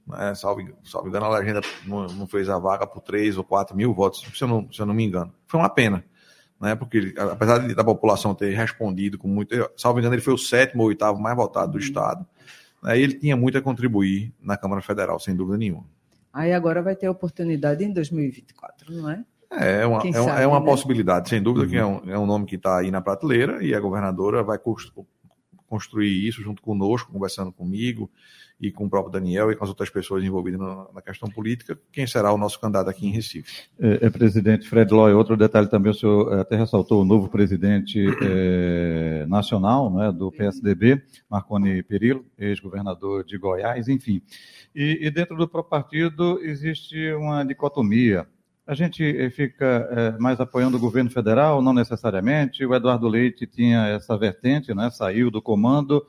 Né? 0.08 0.34
Salve, 0.36 0.64
engano, 1.06 1.26
a 1.26 1.40
legenda 1.40 1.62
não, 1.86 2.06
não, 2.08 2.28
fez 2.28 2.50
a 2.50 2.60
vaga 2.60 2.86
por 2.86 3.02
3 3.02 3.38
ou 3.38 3.44
4 3.44 3.76
mil 3.76 3.94
votos, 3.94 4.22
se 4.22 4.44
eu 4.44 4.48
não, 4.48 4.72
se 4.72 4.80
eu 4.80 4.86
não 4.86 4.94
me 4.94 5.04
engano. 5.04 5.34
Foi 5.48 5.60
uma 5.60 5.70
pena, 5.70 6.04
né? 6.60 6.76
porque 6.76 7.14
apesar 7.18 7.60
da 7.60 7.84
população 7.84 8.34
ter 8.34 8.54
respondido 8.56 9.18
com 9.18 9.28
muito. 9.28 9.54
Salvo 9.78 10.00
engano, 10.00 10.16
ele 10.16 10.22
foi 10.22 10.34
o 10.34 10.38
sétimo 10.38 10.84
ou 10.84 10.90
oitavo 10.90 11.20
mais 11.20 11.36
votado 11.36 11.74
do 11.74 11.80
Estado. 11.80 12.26
Né? 12.82 13.00
ele 13.00 13.14
tinha 13.14 13.36
muito 13.36 13.58
a 13.58 13.62
contribuir 13.62 14.34
na 14.42 14.58
Câmara 14.58 14.82
Federal, 14.82 15.20
sem 15.20 15.36
dúvida 15.36 15.58
nenhuma. 15.58 15.86
Aí 16.34 16.54
agora 16.54 16.82
vai 16.82 16.96
ter 16.96 17.08
oportunidade 17.08 17.84
em 17.84 17.94
2024, 17.94 18.94
não 18.94 19.10
é? 19.10 19.24
É, 19.52 19.82
é 19.84 19.86
uma, 19.86 20.06
é, 20.06 20.12
sabe, 20.12 20.42
é, 20.42 20.48
uma 20.48 20.60
né? 20.60 20.66
possibilidade, 20.66 21.30
sem 21.30 21.42
dúvida, 21.42 21.66
uhum. 21.66 21.70
que 21.70 21.78
é 21.78 21.86
um, 21.86 22.16
é 22.16 22.20
um 22.20 22.26
nome 22.26 22.46
que 22.46 22.56
está 22.56 22.80
aí 22.80 22.92
na 22.92 23.00
prateleira 23.00 23.64
e 23.64 23.74
a 23.74 23.80
governadora 23.80 24.44
vai 24.44 24.60
construir 25.68 26.28
isso 26.28 26.42
junto 26.42 26.62
conosco, 26.62 27.12
conversando 27.12 27.52
comigo 27.52 28.10
e 28.60 28.72
com 28.72 28.86
o 28.86 28.90
próprio 28.90 29.12
Daniel 29.12 29.52
e 29.52 29.56
com 29.56 29.64
as 29.64 29.70
outras 29.70 29.90
pessoas 29.90 30.24
envolvidas 30.24 30.60
na, 30.60 31.02
questão 31.02 31.30
política, 31.30 31.78
quem 31.92 32.08
será 32.08 32.32
o 32.34 32.38
nosso 32.38 32.60
candidato 32.60 32.90
aqui 32.90 33.06
em 33.06 33.12
Recife. 33.12 33.68
É, 33.80 34.06
é 34.06 34.10
presidente 34.10 34.68
Fred 34.68 34.94
Loy, 34.94 35.14
outro 35.14 35.36
detalhe 35.36 35.68
também, 35.68 35.92
o 35.92 35.96
senhor 35.96 36.34
até 36.40 36.56
ressaltou 36.56 37.02
o 37.02 37.06
novo 37.06 37.30
presidente 37.30 38.06
é, 38.22 39.26
nacional 39.28 39.92
né, 39.92 40.12
do 40.12 40.32
PSDB, 40.32 41.02
Marconi 41.30 41.84
Perillo, 41.84 42.26
ex-governador 42.38 43.24
de 43.24 43.38
Goiás, 43.38 43.88
enfim. 43.88 44.22
E, 44.74 45.00
e 45.02 45.12
dentro 45.12 45.36
do 45.36 45.48
próprio 45.48 45.70
partido 45.70 46.40
existe 46.42 47.14
uma 47.14 47.44
dicotomia, 47.44 48.28
a 48.68 48.74
gente 48.74 49.04
eh, 49.04 49.30
fica 49.30 49.88
é, 49.92 50.18
mais 50.18 50.40
apoiando 50.40 50.78
o 50.78 50.80
governo 50.80 51.10
federal, 51.12 51.62
não 51.62 51.72
necessariamente. 51.72 52.66
O 52.66 52.74
Eduardo 52.74 53.08
Leite 53.08 53.46
tinha 53.46 53.88
essa 53.90 54.18
vertente, 54.18 54.74
né, 54.74 54.90
saiu 54.90 55.30
do 55.30 55.40
comando. 55.42 56.04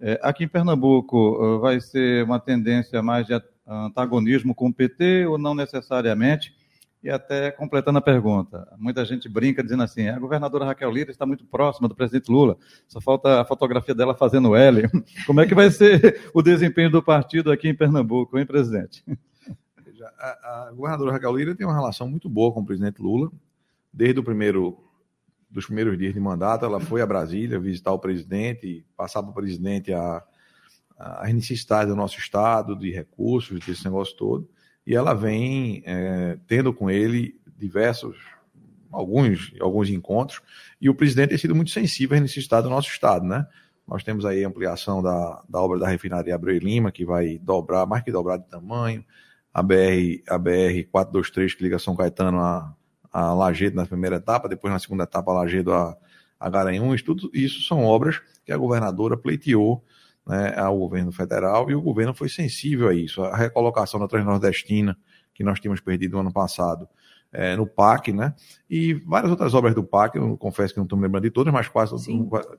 É, 0.00 0.18
aqui 0.22 0.44
em 0.44 0.48
Pernambuco, 0.48 1.60
vai 1.60 1.80
ser 1.80 2.24
uma 2.24 2.40
tendência 2.40 3.02
mais 3.02 3.26
de 3.26 3.34
antagonismo 3.66 4.54
com 4.54 4.68
o 4.68 4.72
PT 4.72 5.26
ou 5.26 5.36
não 5.36 5.54
necessariamente? 5.54 6.54
E 7.02 7.08
até 7.08 7.50
completando 7.50 7.98
a 7.98 8.02
pergunta, 8.02 8.68
muita 8.78 9.04
gente 9.06 9.28
brinca 9.28 9.62
dizendo 9.62 9.82
assim: 9.82 10.08
a 10.08 10.18
governadora 10.18 10.66
Raquel 10.66 10.90
Lira 10.90 11.10
está 11.10 11.24
muito 11.24 11.46
próxima 11.46 11.88
do 11.88 11.94
presidente 11.94 12.30
Lula, 12.30 12.58
só 12.86 13.00
falta 13.00 13.40
a 13.40 13.44
fotografia 13.44 13.94
dela 13.94 14.14
fazendo 14.14 14.54
L. 14.54 14.82
Como 15.26 15.40
é 15.40 15.46
que 15.46 15.54
vai 15.54 15.70
ser 15.70 16.20
o 16.34 16.42
desempenho 16.42 16.90
do 16.90 17.02
partido 17.02 17.50
aqui 17.50 17.68
em 17.68 17.74
Pernambuco, 17.74 18.38
hein, 18.38 18.44
presidente? 18.44 19.02
a, 20.18 20.68
a 20.68 20.72
governadora 20.72 21.12
Raquel 21.12 21.36
Lira 21.36 21.54
tem 21.54 21.66
uma 21.66 21.74
relação 21.74 22.08
muito 22.08 22.28
boa 22.28 22.52
com 22.52 22.60
o 22.60 22.66
presidente 22.66 23.00
Lula. 23.00 23.30
Desde 23.92 24.20
o 24.20 24.24
primeiro 24.24 24.78
dos 25.50 25.66
primeiros 25.66 25.98
dias 25.98 26.14
de 26.14 26.20
mandato, 26.20 26.64
ela 26.64 26.80
foi 26.80 27.02
a 27.02 27.06
Brasília 27.06 27.58
visitar 27.58 27.92
o 27.92 27.98
presidente, 27.98 28.84
passar 28.96 29.22
para 29.22 29.32
o 29.32 29.34
presidente 29.34 29.92
a, 29.92 30.22
a 30.96 31.26
necessidade 31.32 31.90
do 31.90 31.96
nosso 31.96 32.18
estado, 32.18 32.76
de 32.76 32.90
recursos, 32.90 33.58
desse 33.60 33.84
negócio 33.84 34.16
todo. 34.16 34.48
E 34.86 34.94
ela 34.94 35.12
vem 35.12 35.82
é, 35.84 36.38
tendo 36.46 36.72
com 36.72 36.90
ele 36.90 37.38
diversos, 37.58 38.16
alguns, 38.90 39.52
alguns 39.60 39.90
encontros, 39.90 40.40
e 40.80 40.88
o 40.88 40.94
presidente 40.94 41.30
tem 41.30 41.38
sido 41.38 41.54
muito 41.54 41.70
sensível 41.70 42.16
à 42.16 42.20
necessidade 42.20 42.64
do 42.64 42.70
nosso 42.70 42.88
estado, 42.88 43.26
né? 43.26 43.46
Nós 43.86 44.04
temos 44.04 44.24
aí 44.24 44.44
a 44.44 44.48
ampliação 44.48 45.02
da, 45.02 45.42
da 45.48 45.60
obra 45.60 45.80
da 45.80 45.88
refinaria 45.88 46.34
Abreu 46.34 46.54
e 46.54 46.60
Lima, 46.60 46.92
que 46.92 47.04
vai 47.04 47.38
dobrar, 47.38 47.86
mais 47.86 48.04
que 48.04 48.12
dobrar 48.12 48.36
de 48.36 48.48
tamanho 48.48 49.04
a 49.52 49.62
BR, 49.62 50.22
a 50.28 50.38
BR 50.38 50.84
423 50.92 51.54
que 51.54 51.64
liga 51.64 51.78
São 51.78 51.96
Caetano 51.96 52.38
a, 52.38 52.72
a 53.12 53.32
Lagedo 53.32 53.76
na 53.76 53.86
primeira 53.86 54.16
etapa, 54.16 54.48
depois 54.48 54.72
na 54.72 54.78
segunda 54.78 55.04
etapa 55.04 55.30
a 55.30 55.34
Lagedo 55.34 55.72
a, 55.72 55.96
a 56.38 56.50
Garanhuns, 56.50 57.02
tudo 57.02 57.30
isso 57.34 57.62
são 57.62 57.84
obras 57.84 58.20
que 58.44 58.52
a 58.52 58.56
governadora 58.56 59.16
pleiteou 59.16 59.84
né, 60.26 60.54
ao 60.56 60.78
governo 60.78 61.10
federal 61.10 61.70
e 61.70 61.74
o 61.74 61.82
governo 61.82 62.14
foi 62.14 62.28
sensível 62.28 62.88
a 62.88 62.94
isso. 62.94 63.22
A 63.22 63.36
recolocação 63.36 63.98
da 63.98 64.06
Transnordestina, 64.06 64.96
que 65.34 65.42
nós 65.42 65.58
tínhamos 65.58 65.80
perdido 65.80 66.12
no 66.14 66.20
ano 66.20 66.32
passado, 66.32 66.88
é, 67.32 67.56
no 67.56 67.66
PAC, 67.66 68.12
né? 68.12 68.34
E 68.68 68.94
várias 68.94 69.30
outras 69.30 69.54
obras 69.54 69.74
do 69.74 69.84
PAC, 69.84 70.16
eu 70.16 70.36
confesso 70.36 70.74
que 70.74 70.78
não 70.78 70.84
estou 70.84 70.98
me 70.98 71.04
lembrando 71.04 71.24
de 71.24 71.30
todas, 71.30 71.52
mas 71.52 71.68
quase, 71.68 71.94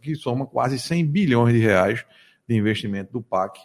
que 0.01 0.15
soma 0.15 0.45
quase 0.45 0.79
100 0.79 1.05
bilhões 1.07 1.53
de 1.53 1.59
reais 1.59 2.05
de 2.47 2.55
investimento 2.55 3.11
do 3.11 3.21
PAC 3.21 3.59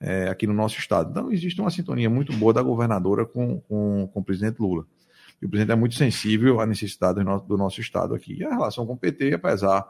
é, 0.00 0.28
aqui 0.28 0.46
no 0.46 0.54
nosso 0.54 0.78
estado. 0.78 1.10
Então, 1.10 1.30
existe 1.30 1.60
uma 1.60 1.70
sintonia 1.70 2.10
muito 2.10 2.32
boa 2.32 2.52
da 2.52 2.62
governadora 2.62 3.24
com, 3.24 3.60
com, 3.60 4.08
com 4.12 4.20
o 4.20 4.24
presidente 4.24 4.60
Lula. 4.60 4.84
E 5.40 5.46
o 5.46 5.48
presidente 5.48 5.72
é 5.72 5.78
muito 5.78 5.94
sensível 5.94 6.60
à 6.60 6.66
necessidade 6.66 7.18
do 7.20 7.24
nosso, 7.24 7.46
do 7.46 7.56
nosso 7.56 7.80
estado 7.80 8.14
aqui. 8.14 8.38
E 8.38 8.44
a 8.44 8.50
relação 8.50 8.86
com 8.86 8.94
o 8.94 8.96
PT, 8.96 9.34
apesar 9.34 9.88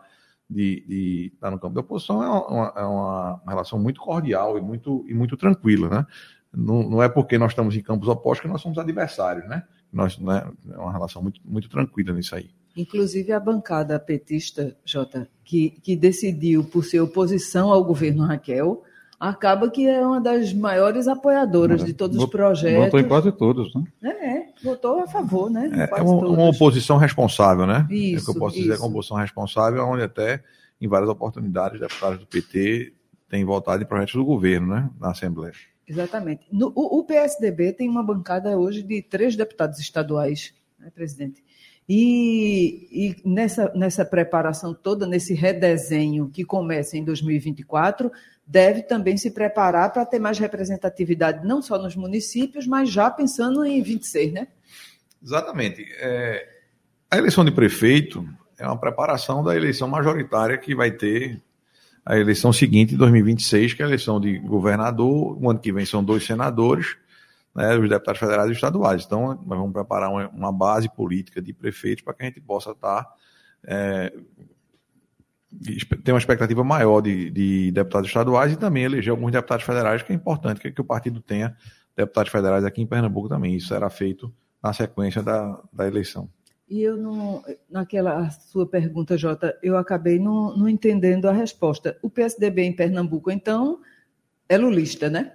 de, 0.49 0.85
de 0.87 1.33
estar 1.35 1.51
no 1.51 1.59
campo 1.59 1.75
da 1.75 1.81
oposição, 1.81 2.23
é 2.23 2.29
uma, 2.29 2.73
é 2.77 2.83
uma 2.83 3.43
relação 3.47 3.79
muito 3.79 4.01
cordial 4.01 4.59
e 4.59 4.61
muito, 4.61 5.05
e 5.09 5.15
muito 5.15 5.37
tranquila, 5.37 5.89
né? 5.89 6.07
Não, 6.53 6.83
não, 6.89 7.03
é 7.03 7.09
porque 7.09 7.37
nós 7.37 7.53
estamos 7.53 7.77
em 7.77 7.83
campos 7.83 8.09
opostos 8.09 8.43
que 8.43 8.49
nós 8.49 8.61
somos 8.61 8.79
adversários, 8.79 9.47
né? 9.49 9.65
Nós, 9.93 10.19
né, 10.19 10.51
é 10.71 10.79
uma 10.79 10.93
relação 10.93 11.23
muito, 11.23 11.41
muito 11.45 11.69
tranquila 11.69 12.13
nisso 12.13 12.35
aí. 12.35 12.51
Inclusive 12.77 13.33
a 13.33 13.41
bancada 13.41 13.99
petista, 13.99 14.77
Jota, 14.85 15.29
que, 15.45 15.71
que 15.83 15.97
decidiu 15.97 16.65
por 16.65 16.85
ser 16.85 17.01
oposição 17.01 17.71
ao 17.71 17.85
governo 17.85 18.25
Raquel, 18.25 18.83
acaba 19.19 19.71
que 19.71 19.87
é 19.87 20.01
uma 20.01 20.21
das 20.21 20.53
maiores 20.53 21.09
apoiadoras 21.09 21.85
de 21.85 21.93
todos 21.93 22.17
os 22.17 22.27
projetos. 22.27 22.85
Votou 22.85 23.01
em 23.01 23.09
quase 23.09 23.33
todos, 23.33 23.75
né? 23.75 23.85
É 24.03 24.18
votou 24.63 25.01
a 25.01 25.07
favor, 25.07 25.51
né? 25.51 25.71
É, 25.73 25.99
é 25.99 26.03
uma, 26.03 26.29
uma, 26.29 26.49
oposição 26.51 26.97
responsável, 26.97 27.67
né? 27.67 27.87
Isso, 27.91 28.23
é 28.23 28.33
que 28.33 28.37
eu 28.37 28.41
posso 28.41 28.57
isso. 28.57 28.65
dizer, 28.65 28.77
é 28.77 28.79
uma 28.79 28.89
oposição 28.89 29.17
responsável, 29.17 29.85
onde 29.85 30.03
até, 30.03 30.43
em 30.81 30.89
várias 30.89 31.09
oportunidades, 31.09 31.81
deputados 31.81 32.19
do 32.19 32.27
PT 32.27 32.93
têm 33.29 33.45
votado 33.45 33.83
em 33.83 33.87
projetos 33.87 34.15
do 34.15 34.25
governo, 34.25 34.69
né? 34.69 34.91
Na 34.99 35.11
Assembleia. 35.11 35.55
Exatamente. 35.87 36.47
No, 36.53 36.73
o, 36.75 36.99
o 36.99 37.05
PSDB 37.05 37.73
tem 37.73 37.89
uma 37.89 38.03
bancada 38.03 38.59
hoje 38.59 38.83
de 38.83 39.01
três 39.01 39.37
deputados 39.37 39.79
estaduais, 39.79 40.53
né, 40.79 40.91
presidente? 40.91 41.43
E, 41.89 42.89
e, 42.93 43.17
nessa, 43.25 43.73
nessa 43.75 44.05
preparação 44.05 44.75
toda, 44.75 45.07
nesse 45.07 45.33
redesenho 45.33 46.29
que 46.29 46.45
começa 46.45 46.99
em 46.99 47.05
2024, 47.05 48.13
deve 48.47 48.83
também 48.83 49.17
se 49.17 49.31
preparar 49.31 49.91
para 49.93 50.05
ter 50.05 50.19
mais 50.19 50.39
representatividade, 50.39 51.47
não 51.47 51.63
só 51.63 51.79
nos 51.79 51.97
municípios, 51.97 52.67
mas 52.67 52.91
já 52.91 53.11
pensando 53.11 53.65
em 53.65 53.83
26, 53.83 54.33
né? 54.33 54.49
Exatamente. 55.23 55.87
É, 55.99 56.47
a 57.11 57.17
eleição 57.17 57.43
de 57.45 57.51
prefeito 57.51 58.29
é 58.59 58.67
uma 58.67 58.79
preparação 58.79 59.43
da 59.43 59.57
eleição 59.57 59.89
majoritária 59.89 60.59
que 60.59 60.75
vai 60.75 60.91
ter 60.91 61.41
a 62.05 62.19
eleição 62.19 62.53
seguinte, 62.53 62.95
em 62.95 62.99
2026, 62.99 63.75
que 63.75 63.83
é 63.83 63.85
a 63.85 63.89
eleição 63.89 64.21
de 64.21 64.39
governador. 64.39 65.39
O 65.43 65.51
ano 65.51 65.59
que 65.59 65.73
vem 65.73 65.85
são 65.85 66.03
dois 66.03 66.25
senadores, 66.25 66.97
né, 67.55 67.77
os 67.77 67.89
deputados 67.89 68.21
federais 68.21 68.51
e 68.51 68.53
estaduais. 68.53 69.05
Então, 69.05 69.35
nós 69.35 69.59
vamos 69.59 69.73
preparar 69.73 70.11
uma, 70.11 70.29
uma 70.29 70.53
base 70.53 70.89
política 70.89 71.41
de 71.43 71.53
prefeitos 71.53 72.05
para 72.05 72.15
que 72.15 72.23
a 72.23 72.27
gente 72.27 72.41
possa 72.41 72.71
estar. 72.73 73.05
Tá, 73.05 73.15
é, 73.65 74.13
ter 76.05 76.13
uma 76.13 76.19
expectativa 76.19 76.63
maior 76.63 77.01
de, 77.01 77.31
de, 77.31 77.73
deputados 77.73 78.09
estaduais 78.09 78.53
e 78.53 78.57
também 78.57 78.85
eleger 78.85 79.11
alguns 79.11 79.33
deputados 79.33 79.65
federais, 79.65 80.03
que 80.03 80.13
é 80.13 80.15
importante 80.15 80.61
que, 80.61 80.71
que 80.71 80.81
o 80.81 80.85
partido 80.85 81.21
tenha 81.23 81.57
deputados 81.97 82.31
federais 82.31 82.65
aqui 82.65 82.83
em 82.83 82.87
Pernambuco 82.87 83.29
também. 83.29 83.57
Isso 83.57 83.69
será 83.69 83.89
feito 83.89 84.33
na 84.63 84.73
sequência 84.73 85.23
da, 85.23 85.61
da 85.73 85.87
eleição. 85.87 86.29
E 86.69 86.83
eu 86.83 86.99
não, 86.99 87.43
naquela 87.71 88.29
sua 88.31 88.69
pergunta, 88.69 89.17
Jota, 89.17 89.59
eu 89.63 89.77
acabei 89.77 90.19
não, 90.19 90.55
não 90.55 90.69
entendendo 90.69 91.27
a 91.27 91.33
resposta. 91.33 91.99
O 92.03 92.11
PSDB 92.11 92.63
em 92.63 92.77
Pernambuco, 92.77 93.31
então, 93.31 93.81
é 94.49 94.59
lulista, 94.59 95.09
né? 95.09 95.35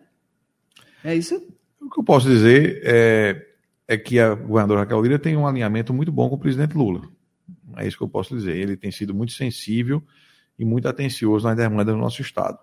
É 1.03 1.15
isso? 1.15 1.41
O 1.85 1.89
que 1.89 1.99
eu 1.99 2.03
posso 2.03 2.27
dizer 2.27 2.81
é, 2.83 3.45
é 3.87 3.97
que 3.97 4.19
a 4.19 4.33
governadora 4.33 4.81
Raquel 4.81 5.01
Lira 5.01 5.19
tem 5.19 5.35
um 5.35 5.45
alinhamento 5.45 5.93
muito 5.93 6.11
bom 6.11 6.29
com 6.29 6.35
o 6.35 6.39
presidente 6.39 6.75
Lula. 6.75 7.01
É 7.75 7.87
isso 7.87 7.97
que 7.97 8.03
eu 8.03 8.09
posso 8.09 8.35
dizer. 8.35 8.55
Ele 8.55 8.77
tem 8.77 8.91
sido 8.91 9.13
muito 9.13 9.33
sensível 9.33 10.01
e 10.57 10.65
muito 10.65 10.87
atencioso 10.87 11.47
nas 11.47 11.57
demandas 11.57 11.93
do 11.93 11.99
nosso 11.99 12.21
Estado. 12.21 12.57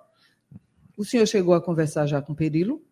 O 0.96 1.04
senhor 1.04 1.26
chegou 1.26 1.54
a 1.54 1.60
conversar 1.60 2.06
já 2.06 2.20
com 2.20 2.32
o 2.32 2.36
Perilo? 2.36 2.82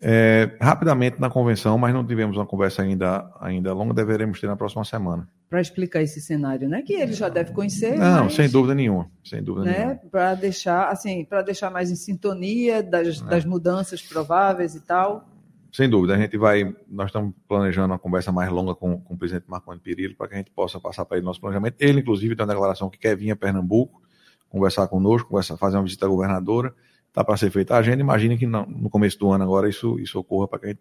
É, 0.00 0.56
rapidamente 0.60 1.20
na 1.20 1.30
convenção, 1.30 1.78
mas 1.78 1.94
não 1.94 2.06
tivemos 2.06 2.36
uma 2.36 2.46
conversa 2.46 2.82
ainda, 2.82 3.30
ainda 3.40 3.72
longa, 3.72 3.94
deveremos 3.94 4.40
ter 4.40 4.46
na 4.46 4.56
próxima 4.56 4.84
semana. 4.84 5.28
Para 5.54 5.60
explicar 5.60 6.02
esse 6.02 6.20
cenário, 6.20 6.68
né? 6.68 6.82
Que 6.82 6.94
ele 6.94 7.12
já 7.12 7.28
deve 7.28 7.52
conhecer. 7.52 7.96
Não, 7.96 8.24
mas, 8.24 8.34
sem 8.34 8.48
dúvida 8.48 8.74
nenhuma. 8.74 9.08
Sem 9.24 9.40
dúvida 9.40 9.70
né? 9.70 10.00
Para 10.10 10.34
deixar, 10.34 10.88
assim, 10.88 11.24
para 11.24 11.42
deixar 11.42 11.70
mais 11.70 11.92
em 11.92 11.94
sintonia 11.94 12.82
das, 12.82 13.20
é. 13.20 13.24
das 13.24 13.44
mudanças 13.44 14.02
prováveis 14.02 14.74
e 14.74 14.80
tal. 14.80 15.28
Sem 15.72 15.88
dúvida, 15.88 16.14
a 16.14 16.18
gente 16.18 16.36
vai. 16.36 16.74
Nós 16.88 17.06
estamos 17.06 17.34
planejando 17.46 17.92
uma 17.92 17.98
conversa 18.00 18.32
mais 18.32 18.50
longa 18.50 18.74
com, 18.74 18.98
com 19.00 19.14
o 19.14 19.16
presidente 19.16 19.44
Marconi 19.46 19.78
Perillo 19.78 20.16
para 20.16 20.26
que 20.26 20.34
a 20.34 20.38
gente 20.38 20.50
possa 20.50 20.80
passar 20.80 21.04
para 21.04 21.18
ele 21.18 21.24
nosso 21.24 21.40
planejamento. 21.40 21.76
Ele, 21.78 22.00
inclusive, 22.00 22.34
tem 22.34 22.44
uma 22.44 22.52
declaração 22.52 22.90
que 22.90 22.98
quer 22.98 23.16
vir 23.16 23.30
a 23.30 23.36
Pernambuco, 23.36 24.02
conversar 24.48 24.88
conosco, 24.88 25.28
conversar, 25.28 25.56
fazer 25.56 25.76
uma 25.76 25.84
visita 25.84 26.06
à 26.06 26.08
governadora 26.08 26.74
está 27.14 27.22
para 27.22 27.36
ser 27.36 27.50
feita 27.50 27.76
a 27.76 27.78
agenda. 27.78 28.00
Imagine 28.00 28.36
que 28.36 28.46
no 28.46 28.90
começo 28.90 29.16
do 29.18 29.30
ano 29.30 29.44
agora 29.44 29.68
isso, 29.68 29.98
isso 30.00 30.18
ocorra 30.18 30.48
para 30.48 30.58
que, 30.58 30.76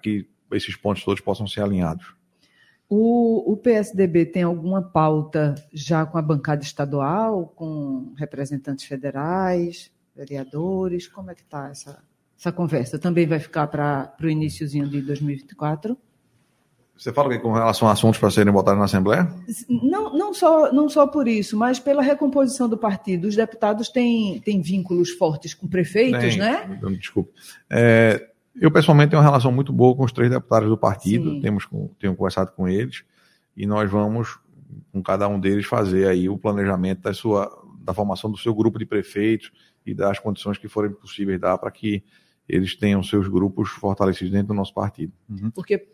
que 0.00 0.28
esses 0.52 0.76
pontos 0.76 1.04
todos 1.04 1.20
possam 1.20 1.48
ser 1.48 1.62
alinhados. 1.62 2.14
O, 2.96 3.52
o, 3.52 3.56
PSDB 3.56 4.24
tem 4.24 4.44
alguma 4.44 4.80
pauta 4.80 5.56
já 5.72 6.06
com 6.06 6.16
a 6.16 6.22
bancada 6.22 6.62
estadual, 6.62 7.52
com 7.56 8.14
representantes 8.16 8.84
federais, 8.84 9.90
vereadores? 10.14 11.08
Como 11.08 11.28
é 11.28 11.34
que 11.34 11.42
está 11.42 11.70
essa, 11.70 12.04
essa 12.38 12.52
conversa? 12.52 12.96
Também 12.96 13.26
vai 13.26 13.40
ficar 13.40 13.66
para 13.66 14.14
o 14.22 14.28
iníciozinho 14.28 14.88
de 14.88 15.02
2024? 15.02 15.98
Você 16.96 17.12
fala 17.12 17.30
que 17.30 17.40
com 17.40 17.50
relação 17.50 17.88
a 17.88 17.90
assuntos 17.90 18.20
para 18.20 18.30
serem 18.30 18.52
votados 18.52 18.78
na 18.78 18.84
Assembleia? 18.84 19.28
Não, 19.68 20.16
não, 20.16 20.32
só, 20.32 20.72
não 20.72 20.88
só 20.88 21.04
por 21.04 21.26
isso, 21.26 21.56
mas 21.56 21.80
pela 21.80 22.00
recomposição 22.00 22.68
do 22.68 22.78
partido. 22.78 23.26
Os 23.26 23.34
deputados 23.34 23.88
têm, 23.88 24.38
têm 24.38 24.62
vínculos 24.62 25.10
fortes 25.10 25.52
com 25.52 25.66
prefeitos, 25.66 26.20
Tem, 26.20 26.38
né? 26.38 26.78
Desculpa. 26.96 27.32
É, 27.68 28.28
eu, 28.54 28.70
pessoalmente, 28.70 29.10
tenho 29.10 29.20
uma 29.20 29.28
relação 29.28 29.50
muito 29.50 29.72
boa 29.72 29.96
com 29.96 30.04
os 30.04 30.12
três 30.12 30.30
deputados 30.30 30.68
do 30.68 30.78
partido, 30.78 31.40
temos 31.40 31.66
tenho 31.98 32.14
conversado 32.14 32.52
com 32.52 32.68
eles, 32.68 33.04
e 33.56 33.66
nós 33.66 33.90
vamos, 33.90 34.38
com 34.92 35.02
cada 35.02 35.28
um 35.28 35.38
deles, 35.38 35.66
fazer 35.66 36.06
aí 36.06 36.28
o 36.28 36.38
planejamento 36.38 37.02
da, 37.02 37.12
sua, 37.12 37.50
da 37.80 37.92
formação 37.92 38.30
do 38.30 38.38
seu 38.38 38.54
grupo 38.54 38.78
de 38.78 38.86
prefeitos 38.86 39.52
e 39.84 39.94
das 39.94 40.18
condições 40.18 40.58
que 40.58 40.68
forem 40.68 40.92
possíveis 40.92 41.40
dar 41.40 41.58
para 41.58 41.70
que 41.70 42.02
eles 42.48 42.76
tenham 42.76 43.02
seus 43.02 43.28
grupos 43.28 43.70
fortalecidos 43.70 44.32
dentro 44.32 44.48
do 44.48 44.54
nosso 44.54 44.74
partido. 44.74 45.12
Uhum. 45.28 45.50
Porque 45.50 45.86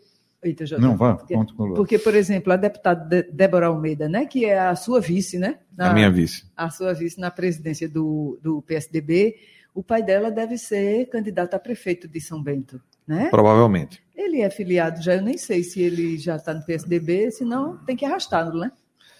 Eita, 0.43 0.65
já 0.65 0.79
Não, 0.79 0.97
vá, 0.97 1.15
porque, 1.15 1.35
porque, 1.75 1.99
por 1.99 2.15
exemplo, 2.15 2.51
a 2.51 2.55
deputada 2.55 3.27
Débora 3.31 3.67
Almeida, 3.67 4.09
né, 4.09 4.25
que 4.25 4.43
é 4.45 4.59
a 4.59 4.75
sua 4.75 4.99
vice, 4.99 5.37
né? 5.37 5.59
Na, 5.77 5.91
a 5.91 5.93
minha 5.93 6.09
vice. 6.09 6.49
A 6.57 6.67
sua 6.71 6.93
vice 6.93 7.19
na 7.19 7.29
presidência 7.29 7.87
do, 7.87 8.39
do 8.41 8.59
PSDB, 8.63 9.35
o 9.73 9.83
pai 9.83 10.03
dela 10.03 10.31
deve 10.31 10.57
ser 10.57 11.07
candidato 11.09 11.53
a 11.53 11.59
prefeito 11.59 12.07
de 12.07 12.19
São 12.19 12.41
Bento, 12.41 12.81
né? 13.07 13.29
Provavelmente. 13.29 14.03
Ele 14.15 14.41
é 14.41 14.49
filiado 14.49 15.01
já, 15.01 15.15
eu 15.15 15.21
nem 15.21 15.37
sei 15.37 15.63
se 15.63 15.81
ele 15.81 16.17
já 16.17 16.35
está 16.35 16.53
no 16.53 16.65
PSDB, 16.65 17.31
senão 17.31 17.77
tem 17.85 17.95
que 17.95 18.05
arrastá-lo, 18.05 18.59
né? 18.59 18.71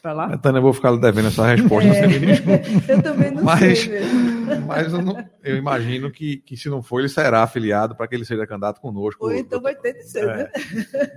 para 0.01 0.13
lá? 0.13 0.37
Tânia, 0.37 0.57
eu 0.57 0.63
vou 0.63 0.73
ficar 0.73 0.95
devendo 0.97 1.27
essa 1.27 1.45
resposta. 1.45 1.89
É, 1.89 2.05
eu 2.91 3.01
também 3.01 3.31
não 3.31 3.43
mas, 3.43 3.79
sei. 3.79 4.01
Mas 4.65 4.91
eu, 4.91 5.01
não, 5.01 5.29
eu, 5.43 5.55
imagino 5.55 6.11
que, 6.11 6.37
que, 6.37 6.57
se 6.57 6.69
não 6.69 6.81
for, 6.81 6.99
ele 6.99 7.09
será 7.09 7.43
afiliado 7.43 7.95
para 7.95 8.07
que 8.07 8.15
ele 8.15 8.25
seja 8.25 8.47
candidato 8.47 8.81
conosco. 8.81 9.25
Ou 9.25 9.33
então 9.33 9.61
vai 9.61 9.75
ter 9.75 9.93
de 9.93 10.03
ser, 10.03 10.27
é, 10.27 10.37
né? 10.37 10.51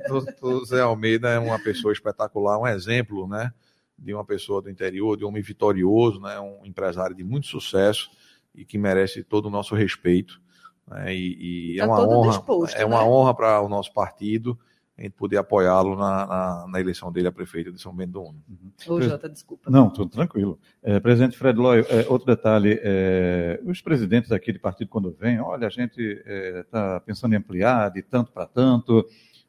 O 0.43 0.65
Zé 0.65 0.83
Almeida 0.83 1.31
é 1.31 1.39
uma 1.39 1.59
pessoa 1.59 1.93
espetacular, 1.93 2.59
um 2.59 2.67
exemplo, 2.67 3.27
né? 3.27 3.51
De 3.99 4.13
uma 4.13 4.25
pessoa 4.25 4.61
do 4.61 4.71
interior, 4.71 5.17
de 5.17 5.25
um 5.25 5.29
homem 5.29 5.43
vitorioso, 5.43 6.21
né? 6.21 6.39
Um 6.39 6.67
empresário 6.67 7.17
de 7.17 7.25
muito 7.25 7.47
sucesso 7.47 8.11
e 8.55 8.65
que 8.65 8.79
merece 8.79 9.23
todo 9.23 9.47
o 9.47 9.51
nosso 9.51 9.75
respeito. 9.75 10.41
Né? 10.87 11.15
E, 11.15 11.75
e 11.75 11.77
tá 11.79 11.85
é 11.85 11.87
uma 11.87 12.09
honra, 12.09 12.31
disposto, 12.31 12.77
é 12.77 12.85
uma 12.85 13.03
né? 13.03 13.05
honra 13.05 13.35
para 13.35 13.61
o 13.61 13.69
nosso 13.69 13.93
partido 13.93 14.59
a 14.97 15.03
gente 15.03 15.13
poder 15.13 15.37
apoiá-lo 15.39 15.97
na, 15.97 16.27
na, 16.27 16.67
na, 16.69 16.81
eleição 16.81 17.11
dele 17.11 17.27
a 17.27 17.33
prefeito 17.33 17.73
de 17.73 17.81
São 17.81 17.95
Bento 17.95 18.13
do 18.13 18.23
Uno. 18.23 18.43
Uhum. 18.49 18.95
Ô, 18.95 19.03
Jota, 19.03 19.29
desculpa. 19.29 19.69
Não, 19.69 19.91
tudo 19.91 20.11
tranquilo. 20.11 20.59
É, 20.83 21.01
presidente 21.01 21.37
Fred 21.37 21.59
Loy, 21.59 21.81
é, 21.81 22.07
outro 22.09 22.27
detalhe, 22.27 22.79
é, 22.81 23.61
os 23.65 23.81
presidentes 23.81 24.31
aqui 24.31 24.53
de 24.53 24.59
partido 24.59 24.89
quando 24.89 25.11
vêm, 25.11 25.41
olha, 25.41 25.67
a 25.67 25.71
gente 25.71 26.01
está 26.01 26.97
é, 26.97 27.01
pensando 27.01 27.35
em 27.35 27.39
ampliar 27.39 27.91
de 27.91 28.03
tanto 28.03 28.31
para 28.31 28.47
tanto, 28.47 29.05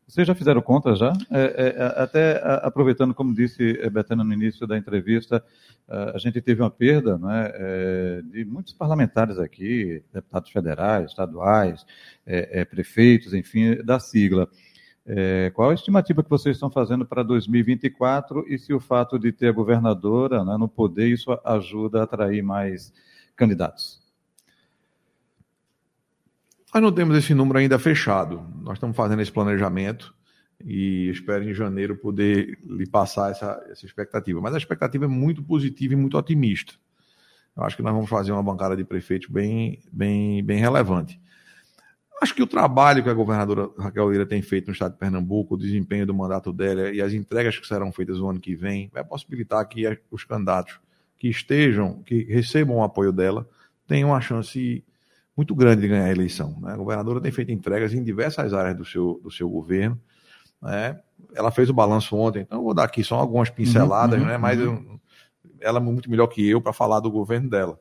vocês 0.07 0.27
já 0.27 0.35
fizeram 0.35 0.61
conta 0.61 0.95
já? 0.95 1.13
É, 1.31 1.75
é, 1.77 2.01
até 2.01 2.41
aproveitando, 2.63 3.13
como 3.13 3.33
disse 3.33 3.73
Betana 3.89 4.23
no 4.23 4.33
início 4.33 4.67
da 4.67 4.77
entrevista, 4.77 5.43
a 5.87 6.17
gente 6.17 6.41
teve 6.41 6.61
uma 6.61 6.69
perda 6.69 7.19
é, 7.53 8.21
de 8.23 8.45
muitos 8.45 8.73
parlamentares 8.73 9.37
aqui, 9.39 10.03
deputados 10.13 10.51
federais, 10.51 11.09
estaduais, 11.09 11.85
prefeitos, 12.69 13.33
enfim, 13.33 13.75
da 13.83 13.99
sigla. 13.99 14.47
É, 15.07 15.51
qual 15.53 15.69
a 15.69 15.73
estimativa 15.73 16.23
que 16.23 16.29
vocês 16.29 16.55
estão 16.55 16.69
fazendo 16.69 17.05
para 17.05 17.21
2024 17.21 18.45
e 18.47 18.57
se 18.57 18.73
o 18.73 18.79
fato 18.79 19.19
de 19.19 19.31
ter 19.31 19.49
a 19.49 19.51
governadora 19.51 20.43
né, 20.43 20.57
no 20.57 20.67
poder, 20.67 21.07
isso 21.07 21.31
ajuda 21.45 22.01
a 22.01 22.03
atrair 22.03 22.41
mais 22.41 22.91
candidatos? 23.35 24.04
Nós 26.75 26.81
não 26.81 26.91
temos 26.91 27.15
esse 27.15 27.33
número 27.33 27.57
ainda 27.57 27.79
fechado. 27.79 28.45
Nós 28.61 28.73
estamos 28.73 28.97
fazendo 28.97 29.21
esse 29.21 29.31
planejamento 29.31 30.13
e 30.61 31.09
espero 31.09 31.49
em 31.49 31.53
janeiro 31.53 31.95
poder 31.95 32.59
lhe 32.65 32.85
passar 32.85 33.31
essa, 33.31 33.65
essa 33.71 33.85
expectativa. 33.85 34.41
Mas 34.41 34.53
a 34.53 34.57
expectativa 34.57 35.05
é 35.05 35.07
muito 35.07 35.41
positiva 35.41 35.93
e 35.93 35.95
muito 35.95 36.17
otimista. 36.17 36.73
Eu 37.55 37.63
acho 37.63 37.77
que 37.77 37.81
nós 37.81 37.93
vamos 37.93 38.09
fazer 38.09 38.33
uma 38.33 38.43
bancada 38.43 38.75
de 38.75 38.83
prefeitos 38.83 39.29
bem, 39.29 39.79
bem, 39.89 40.43
bem 40.43 40.59
relevante. 40.59 41.17
Acho 42.21 42.35
que 42.35 42.43
o 42.43 42.47
trabalho 42.47 43.01
que 43.01 43.09
a 43.09 43.13
governadora 43.13 43.69
Raquel 43.79 44.11
Lira 44.11 44.25
tem 44.25 44.41
feito 44.41 44.67
no 44.67 44.73
estado 44.73 44.91
de 44.91 44.99
Pernambuco, 44.99 45.55
o 45.55 45.57
desempenho 45.57 46.05
do 46.05 46.13
mandato 46.13 46.51
dela 46.51 46.91
e 46.91 47.01
as 47.01 47.13
entregas 47.13 47.57
que 47.57 47.65
serão 47.65 47.89
feitas 47.89 48.19
no 48.19 48.29
ano 48.29 48.41
que 48.41 48.53
vem, 48.53 48.89
vai 48.93 49.01
possibilitar 49.05 49.65
que 49.65 49.97
os 50.11 50.25
candidatos 50.25 50.77
que 51.17 51.29
estejam, 51.29 52.03
que 52.03 52.25
recebam 52.25 52.75
o 52.75 52.83
apoio 52.83 53.13
dela, 53.13 53.47
tenham 53.87 54.09
uma 54.09 54.19
chance 54.19 54.83
muito 55.35 55.53
grande 55.53 55.81
de 55.81 55.87
ganhar 55.87 56.05
a 56.05 56.11
eleição. 56.11 56.57
Né? 56.61 56.73
A 56.73 56.77
governadora 56.77 57.19
tem 57.19 57.31
feito 57.31 57.51
entregas 57.51 57.93
em 57.93 58.03
diversas 58.03 58.53
áreas 58.53 58.75
do 58.77 58.85
seu, 58.85 59.19
do 59.21 59.29
seu 59.29 59.49
governo. 59.49 59.99
Né? 60.61 60.99
Ela 61.33 61.51
fez 61.51 61.69
o 61.69 61.73
balanço 61.73 62.15
ontem, 62.15 62.41
então 62.41 62.59
eu 62.59 62.63
vou 62.63 62.73
dar 62.73 62.85
aqui 62.85 63.03
só 63.03 63.15
algumas 63.15 63.49
pinceladas, 63.49 64.19
uhum, 64.19 64.25
né? 64.25 64.37
mas 64.37 64.59
uhum. 64.59 64.65
eu, 64.65 65.01
ela 65.59 65.79
é 65.79 65.81
muito 65.81 66.09
melhor 66.09 66.27
que 66.27 66.47
eu 66.47 66.61
para 66.61 66.71
falar 66.73 66.99
do 66.99 67.11
governo 67.11 67.49
dela. 67.49 67.79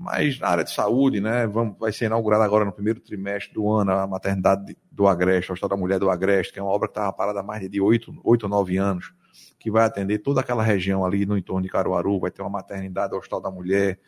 Mas 0.00 0.38
na 0.38 0.48
área 0.48 0.62
de 0.62 0.70
saúde, 0.70 1.20
né, 1.20 1.44
vamos, 1.48 1.76
vai 1.76 1.90
ser 1.90 2.04
inaugurada 2.04 2.44
agora 2.44 2.64
no 2.64 2.70
primeiro 2.70 3.00
trimestre 3.00 3.52
do 3.52 3.68
ano 3.68 3.90
a 3.90 4.06
maternidade 4.06 4.76
do 4.92 5.08
Agreste, 5.08 5.50
a 5.50 5.54
Hospital 5.54 5.70
da 5.70 5.76
Mulher 5.76 5.98
do 5.98 6.08
Agreste, 6.08 6.52
que 6.52 6.60
é 6.60 6.62
uma 6.62 6.70
obra 6.70 6.86
que 6.86 6.92
estava 6.92 7.12
parada 7.12 7.40
há 7.40 7.42
mais 7.42 7.68
de 7.68 7.80
oito 7.80 8.14
ou 8.22 8.48
nove 8.48 8.76
anos, 8.76 9.12
que 9.58 9.72
vai 9.72 9.84
atender 9.84 10.18
toda 10.18 10.40
aquela 10.40 10.62
região 10.62 11.04
ali 11.04 11.26
no 11.26 11.36
entorno 11.36 11.62
de 11.62 11.68
Caruaru, 11.68 12.20
vai 12.20 12.30
ter 12.30 12.42
uma 12.42 12.50
maternidade, 12.50 13.12
Hospital 13.12 13.40
da 13.40 13.50
Mulher, 13.50 13.98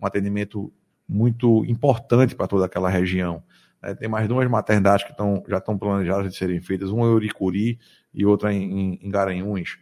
um 0.00 0.06
atendimento 0.06 0.72
muito 1.10 1.64
importante 1.64 2.36
para 2.36 2.46
toda 2.46 2.66
aquela 2.66 2.88
região. 2.88 3.42
É, 3.82 3.94
tem 3.94 4.08
mais 4.08 4.28
duas 4.28 4.48
maternidades 4.48 5.04
que 5.04 5.16
tão, 5.16 5.42
já 5.48 5.58
estão 5.58 5.76
planejadas 5.76 6.30
de 6.30 6.38
serem 6.38 6.60
feitas, 6.60 6.90
uma 6.90 7.06
em 7.06 7.10
Uricuri 7.10 7.78
e 8.14 8.24
outra 8.24 8.52
em, 8.52 8.98
em, 9.02 9.10
Garanhuns. 9.10 9.78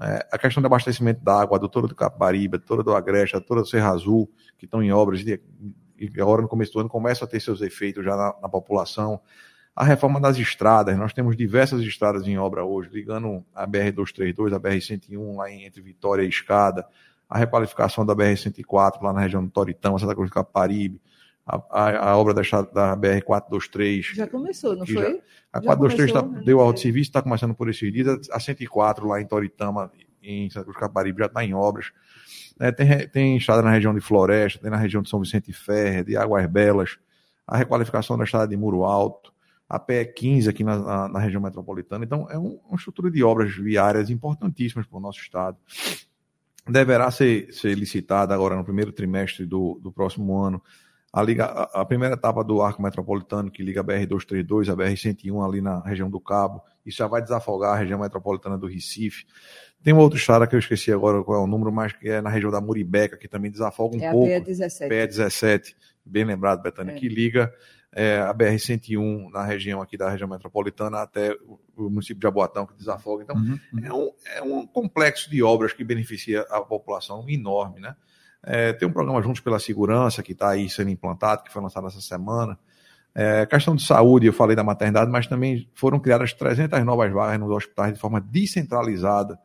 É, 0.00 0.26
a 0.32 0.38
questão 0.38 0.60
do 0.60 0.66
abastecimento 0.66 1.22
da 1.22 1.40
água, 1.40 1.56
a 1.56 1.60
doutora 1.60 1.86
do 1.86 1.94
Caparibe, 1.94 2.56
a 2.56 2.58
doutora 2.58 2.82
do 2.82 2.94
Agreste, 2.94 3.34
doutora 3.34 3.60
do 3.60 3.68
Serra 3.68 3.90
Azul, 3.90 4.28
que 4.58 4.64
estão 4.64 4.82
em 4.82 4.90
obras 4.90 5.20
e, 5.20 5.40
agora 6.20 6.42
no 6.42 6.48
começo 6.48 6.72
do 6.72 6.80
ano 6.80 6.88
começam 6.88 7.24
a 7.24 7.30
ter 7.30 7.38
seus 7.38 7.60
efeitos 7.60 8.04
já 8.04 8.16
na, 8.16 8.34
na, 8.42 8.48
população. 8.48 9.20
A 9.76 9.84
reforma 9.84 10.20
das 10.20 10.38
estradas, 10.38 10.96
nós 10.96 11.12
temos 11.12 11.36
diversas 11.36 11.80
estradas 11.82 12.26
em 12.26 12.36
obra 12.36 12.64
hoje, 12.64 12.90
ligando 12.92 13.44
a 13.54 13.66
BR-232, 13.66 14.54
a 14.54 14.60
BR-101 14.60 15.36
lá 15.36 15.50
entre 15.52 15.80
Vitória 15.80 16.22
e 16.22 16.28
Escada, 16.28 16.86
a 17.34 17.38
requalificação 17.38 18.06
da 18.06 18.14
BR-104 18.14 19.02
lá 19.02 19.12
na 19.12 19.20
região 19.20 19.44
do 19.44 19.50
Toritão, 19.50 19.98
Santa 19.98 20.14
Cruz 20.14 20.30
do 20.30 20.34
Caparibe, 20.34 21.00
a, 21.44 21.56
a, 21.68 22.10
a 22.10 22.16
obra 22.16 22.32
da, 22.32 22.42
da 22.42 22.96
BR-423. 22.96 24.14
Já 24.14 24.28
começou, 24.28 24.76
não 24.76 24.86
foi? 24.86 24.94
Já, 24.94 25.18
a 25.52 25.60
423 25.60 26.12
tá, 26.12 26.20
deu 26.44 26.60
alto 26.60 26.78
serviço, 26.78 27.10
está 27.10 27.20
começando 27.20 27.52
por 27.52 27.68
esses 27.68 27.92
dias. 27.92 28.30
A 28.30 28.38
104 28.38 29.08
lá 29.08 29.20
em 29.20 29.26
Toritama, 29.26 29.90
em 30.22 30.48
Santa 30.48 30.66
Cruz 30.66 30.78
Caparibe, 30.78 31.18
já 31.18 31.26
está 31.26 31.44
em 31.44 31.52
obras. 31.54 31.90
É, 32.60 32.70
tem, 32.70 33.08
tem 33.08 33.36
estrada 33.36 33.62
na 33.62 33.72
região 33.72 33.92
de 33.92 34.00
Floresta, 34.00 34.60
tem 34.60 34.70
na 34.70 34.76
região 34.76 35.02
de 35.02 35.08
São 35.08 35.18
Vicente 35.18 35.52
Ferre, 35.52 36.04
de 36.04 36.16
Águas 36.16 36.46
Belas, 36.46 36.98
a 37.44 37.56
requalificação 37.56 38.16
da 38.16 38.22
estrada 38.22 38.46
de 38.46 38.56
Muro 38.56 38.84
Alto, 38.84 39.34
a 39.68 39.80
PE 39.80 40.04
15 40.14 40.48
aqui 40.48 40.62
na, 40.62 40.78
na, 40.78 41.08
na 41.08 41.18
região 41.18 41.42
metropolitana. 41.42 42.04
Então, 42.04 42.30
é 42.30 42.38
um, 42.38 42.60
uma 42.68 42.76
estrutura 42.76 43.10
de 43.10 43.24
obras 43.24 43.52
viárias 43.56 44.08
importantíssimas 44.08 44.86
para 44.86 44.98
o 44.98 45.00
nosso 45.00 45.18
estado. 45.18 45.58
Deverá 46.66 47.10
ser, 47.10 47.52
ser 47.52 47.74
licitada 47.76 48.34
agora 48.34 48.56
no 48.56 48.64
primeiro 48.64 48.92
trimestre 48.92 49.44
do, 49.44 49.78
do 49.82 49.92
próximo 49.92 50.38
ano 50.38 50.62
a, 51.14 51.22
liga, 51.22 51.44
a, 51.44 51.82
a 51.82 51.84
primeira 51.84 52.16
etapa 52.16 52.42
do 52.42 52.60
arco 52.60 52.82
metropolitano, 52.82 53.48
que 53.48 53.62
liga 53.62 53.82
a 53.82 53.84
BR-232 53.84 54.68
a 54.68 54.76
BR-101 54.76 55.46
ali 55.46 55.60
na 55.60 55.78
região 55.80 56.10
do 56.10 56.18
Cabo. 56.18 56.60
Isso 56.84 56.98
já 56.98 57.06
vai 57.06 57.22
desafogar 57.22 57.74
a 57.74 57.78
região 57.78 58.00
metropolitana 58.00 58.58
do 58.58 58.66
Recife. 58.66 59.24
Tem 59.80 59.92
uma 59.92 60.02
outra 60.02 60.18
estrada 60.18 60.44
que 60.44 60.56
eu 60.56 60.58
esqueci 60.58 60.92
agora 60.92 61.22
qual 61.22 61.40
é 61.40 61.44
o 61.44 61.46
número, 61.46 61.70
mas 61.70 61.92
que 61.92 62.08
é 62.08 62.20
na 62.20 62.30
região 62.30 62.50
da 62.50 62.60
Muribeca, 62.60 63.16
que 63.16 63.28
também 63.28 63.48
desafoga 63.48 63.96
um 63.96 64.02
é 64.02 64.10
pouco. 64.10 64.26
É 64.26 64.36
a 64.36 64.40
PE-17. 64.40 64.88
PE-17, 64.88 65.74
bem 66.04 66.24
lembrado, 66.24 66.60
Betânia, 66.62 66.90
é. 66.90 66.94
que 66.96 67.08
liga 67.08 67.54
é, 67.94 68.18
a 68.18 68.34
BR-101 68.34 69.30
na 69.30 69.44
região 69.44 69.80
aqui 69.80 69.96
da 69.96 70.10
região 70.10 70.28
metropolitana 70.28 71.02
até 71.02 71.32
o 71.76 71.88
município 71.88 72.20
de 72.20 72.26
Aboatão, 72.26 72.66
que 72.66 72.74
desafoga. 72.74 73.22
Então, 73.22 73.36
uhum, 73.36 73.58
uhum. 73.72 73.84
É, 73.84 73.92
um, 73.92 74.12
é 74.36 74.42
um 74.42 74.66
complexo 74.66 75.30
de 75.30 75.42
obras 75.42 75.72
que 75.72 75.84
beneficia 75.84 76.42
a 76.50 76.60
população 76.60 77.24
enorme, 77.28 77.80
né? 77.80 77.94
É, 78.42 78.72
tem 78.72 78.86
um 78.86 78.92
programa 78.92 79.22
Juntos 79.22 79.40
pela 79.40 79.58
Segurança, 79.58 80.22
que 80.22 80.32
está 80.32 80.50
aí 80.50 80.68
sendo 80.68 80.90
implantado, 80.90 81.44
que 81.44 81.52
foi 81.52 81.62
lançado 81.62 81.86
essa 81.86 82.00
semana. 82.00 82.58
É, 83.14 83.46
questão 83.46 83.74
de 83.74 83.86
saúde, 83.86 84.26
eu 84.26 84.32
falei 84.32 84.56
da 84.56 84.64
maternidade, 84.64 85.10
mas 85.10 85.26
também 85.26 85.68
foram 85.74 85.98
criadas 85.98 86.32
300 86.32 86.84
novas 86.84 87.10
vagas 87.12 87.40
nos 87.40 87.50
hospitais 87.50 87.94
de 87.94 87.98
forma 87.98 88.20
descentralizada 88.20 89.38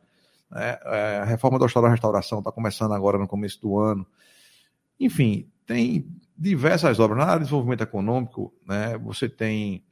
né? 0.50 0.78
É, 0.84 1.18
a 1.22 1.24
reforma 1.24 1.58
do 1.58 1.64
Hospital 1.64 1.84
da 1.84 1.90
Restauração 1.90 2.40
está 2.40 2.50
começando 2.50 2.92
agora 2.92 3.16
no 3.16 3.28
começo 3.28 3.60
do 3.60 3.78
ano. 3.78 4.04
Enfim, 4.98 5.48
tem 5.66 6.06
diversas 6.36 6.98
obras. 6.98 7.18
Na 7.18 7.24
área 7.24 7.38
de 7.38 7.44
desenvolvimento 7.44 7.82
econômico, 7.82 8.54
né, 8.66 8.96
você 8.98 9.28
tem 9.28 9.84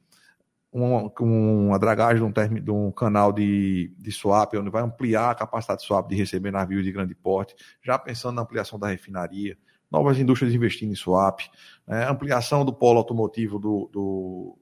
uma, 0.71 1.11
uma 1.19 1.79
dragagem 1.79 2.17
de 2.17 2.23
um, 2.23 2.31
termo, 2.31 2.59
de 2.59 2.71
um 2.71 2.91
canal 2.91 3.31
de, 3.31 3.93
de 3.97 4.11
swap, 4.11 4.53
onde 4.55 4.69
vai 4.69 4.83
ampliar 4.83 5.31
a 5.31 5.35
capacidade 5.35 5.81
de 5.81 5.87
swap 5.87 6.07
de 6.07 6.15
receber 6.15 6.51
navios 6.51 6.83
de 6.83 6.91
grande 6.91 7.15
porte, 7.15 7.55
já 7.83 7.97
pensando 7.97 8.35
na 8.35 8.43
ampliação 8.43 8.77
da 8.77 8.87
refinaria, 8.87 9.57
novas 9.91 10.19
indústrias 10.19 10.53
investindo 10.53 10.91
em 10.91 10.95
swap, 10.95 11.39
né, 11.87 12.07
ampliação 12.07 12.63
do 12.63 12.73
polo 12.73 12.99
automotivo 12.99 13.57
do, 13.57 13.89
do, 13.91 14.57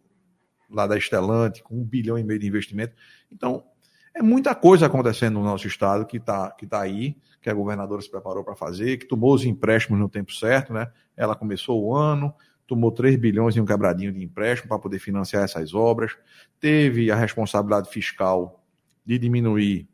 lá 0.70 0.88
da 0.88 0.98
Estelante, 0.98 1.62
com 1.62 1.76
um 1.76 1.84
bilhão 1.84 2.17
e 2.17 2.24
meio 2.24 2.39
de 2.39 2.48
investimento. 2.48 2.96
Então, 3.32 3.63
é 4.17 4.21
muita 4.21 4.56
coisa 4.56 4.88
acontecendo 4.88 5.36
no 5.36 5.43
nosso 5.43 5.67
estado 5.67 6.06
que 6.06 6.17
está 6.17 6.51
que 6.51 6.65
tá 6.65 6.82
aí, 6.82 7.15
que 7.41 7.49
a 7.49 7.53
governadora 7.53 8.01
se 8.01 8.10
preparou 8.10 8.43
para 8.43 8.56
fazer, 8.56 8.97
que 8.97 9.06
tomou 9.06 9.34
os 9.34 9.45
empréstimos 9.45 9.99
no 9.99 10.10
tempo 10.10 10.34
certo, 10.34 10.73
né? 10.73 10.91
Ela 11.15 11.36
começou 11.36 11.84
o 11.84 11.95
ano, 11.95 12.34
tomou 12.65 12.91
3 12.91 13.15
bilhões 13.15 13.56
em 13.56 13.62
um 13.62 13.65
quebradinho 13.65 14.12
de 14.12 14.23
empréstimo 14.23 14.69
para 14.69 14.80
poder 14.80 14.99
financiar 14.99 15.43
essas 15.43 15.73
obras, 15.73 16.17
teve 16.60 17.12
a 17.12 17.15
responsabilidade 17.15 17.89
fiscal 17.89 18.63
de 19.06 19.19
diminuir 19.19 19.88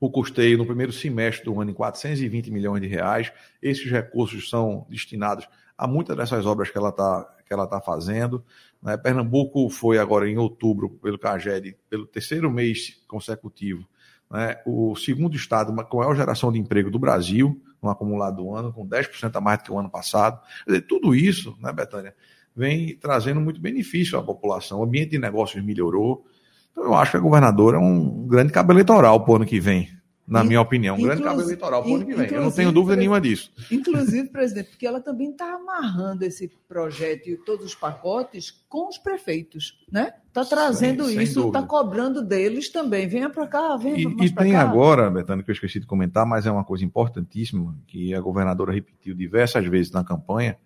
o 0.00 0.08
custeio 0.10 0.56
no 0.56 0.64
primeiro 0.64 0.92
semestre 0.92 1.44
do 1.44 1.60
ano 1.60 1.72
em 1.72 1.74
420 1.74 2.52
milhões 2.52 2.80
de 2.80 2.86
reais. 2.86 3.32
Esses 3.60 3.90
recursos 3.90 4.48
são 4.48 4.86
destinados 4.88 5.48
a 5.76 5.86
muitas 5.88 6.16
dessas 6.16 6.46
obras 6.46 6.70
que 6.70 6.78
ela 6.78 6.90
está 6.90 7.28
que 7.48 7.54
ela 7.54 7.66
tá 7.66 7.80
fazendo. 7.80 8.44
Né? 8.82 8.96
Pernambuco 8.96 9.68
foi 9.70 9.98
agora 9.98 10.28
em 10.28 10.36
outubro, 10.36 10.90
pelo 10.90 11.18
CAGED, 11.18 11.76
pelo 11.88 12.06
terceiro 12.06 12.50
mês 12.50 13.00
consecutivo, 13.08 13.88
né? 14.30 14.60
o 14.66 14.94
segundo 14.94 15.34
estado 15.34 15.74
com 15.86 15.96
maior 15.98 16.14
geração 16.14 16.52
de 16.52 16.58
emprego 16.58 16.90
do 16.90 16.98
Brasil, 16.98 17.60
no 17.82 17.88
acumulado 17.88 18.36
do 18.36 18.54
ano, 18.54 18.72
com 18.72 18.86
10% 18.86 19.34
a 19.34 19.40
mais 19.40 19.58
do 19.58 19.64
que 19.64 19.72
o 19.72 19.78
ano 19.78 19.90
passado. 19.90 20.40
Dizer, 20.66 20.82
tudo 20.82 21.14
isso, 21.14 21.56
né, 21.60 21.72
Betânia, 21.72 22.14
vem 22.54 22.96
trazendo 22.96 23.40
muito 23.40 23.60
benefício 23.60 24.18
à 24.18 24.22
população. 24.22 24.80
O 24.80 24.84
ambiente 24.84 25.10
de 25.10 25.18
negócios 25.18 25.64
melhorou. 25.64 26.26
Então, 26.72 26.84
eu 26.84 26.94
acho 26.94 27.12
que 27.12 27.16
a 27.16 27.20
governadora 27.20 27.76
é 27.76 27.80
um 27.80 28.26
grande 28.26 28.52
cabo 28.52 28.72
eleitoral 28.72 29.24
para 29.24 29.32
o 29.32 29.36
ano 29.36 29.46
que 29.46 29.60
vem 29.60 29.97
na 30.28 30.44
minha 30.44 30.60
opinião, 30.60 30.94
um 30.94 31.02
grande 31.02 31.22
cabo 31.22 31.40
eleitoral 31.40 31.82
para 31.82 31.90
o 31.90 31.96
ano 31.96 32.06
que 32.06 32.14
vem. 32.14 32.30
Eu 32.30 32.42
não 32.42 32.50
tenho 32.50 32.70
dúvida 32.70 32.96
nenhuma 32.96 33.18
disso. 33.18 33.50
Inclusive, 33.70 34.28
presidente, 34.28 34.68
porque 34.68 34.86
ela 34.86 35.00
também 35.00 35.30
está 35.30 35.54
amarrando 35.54 36.22
esse 36.22 36.48
projeto 36.68 37.28
e 37.28 37.36
todos 37.38 37.64
os 37.64 37.74
pacotes 37.74 38.50
com 38.68 38.88
os 38.88 38.98
prefeitos, 38.98 39.82
né? 39.90 40.12
Está 40.26 40.44
trazendo 40.44 41.06
sem, 41.06 41.22
isso, 41.22 41.46
está 41.46 41.62
cobrando 41.62 42.22
deles 42.22 42.68
também. 42.68 43.08
Venha 43.08 43.30
para 43.30 43.46
cá, 43.46 43.76
venha 43.76 43.96
E, 43.96 44.26
e 44.26 44.30
tem 44.30 44.52
cá. 44.52 44.60
agora, 44.60 45.10
Betânia, 45.10 45.42
que 45.42 45.50
eu 45.50 45.54
esqueci 45.54 45.80
de 45.80 45.86
comentar, 45.86 46.26
mas 46.26 46.44
é 46.44 46.50
uma 46.50 46.64
coisa 46.64 46.84
importantíssima, 46.84 47.74
que 47.86 48.14
a 48.14 48.20
governadora 48.20 48.72
repetiu 48.72 49.14
diversas 49.14 49.66
vezes 49.66 49.90
na 49.90 50.04
campanha, 50.04 50.58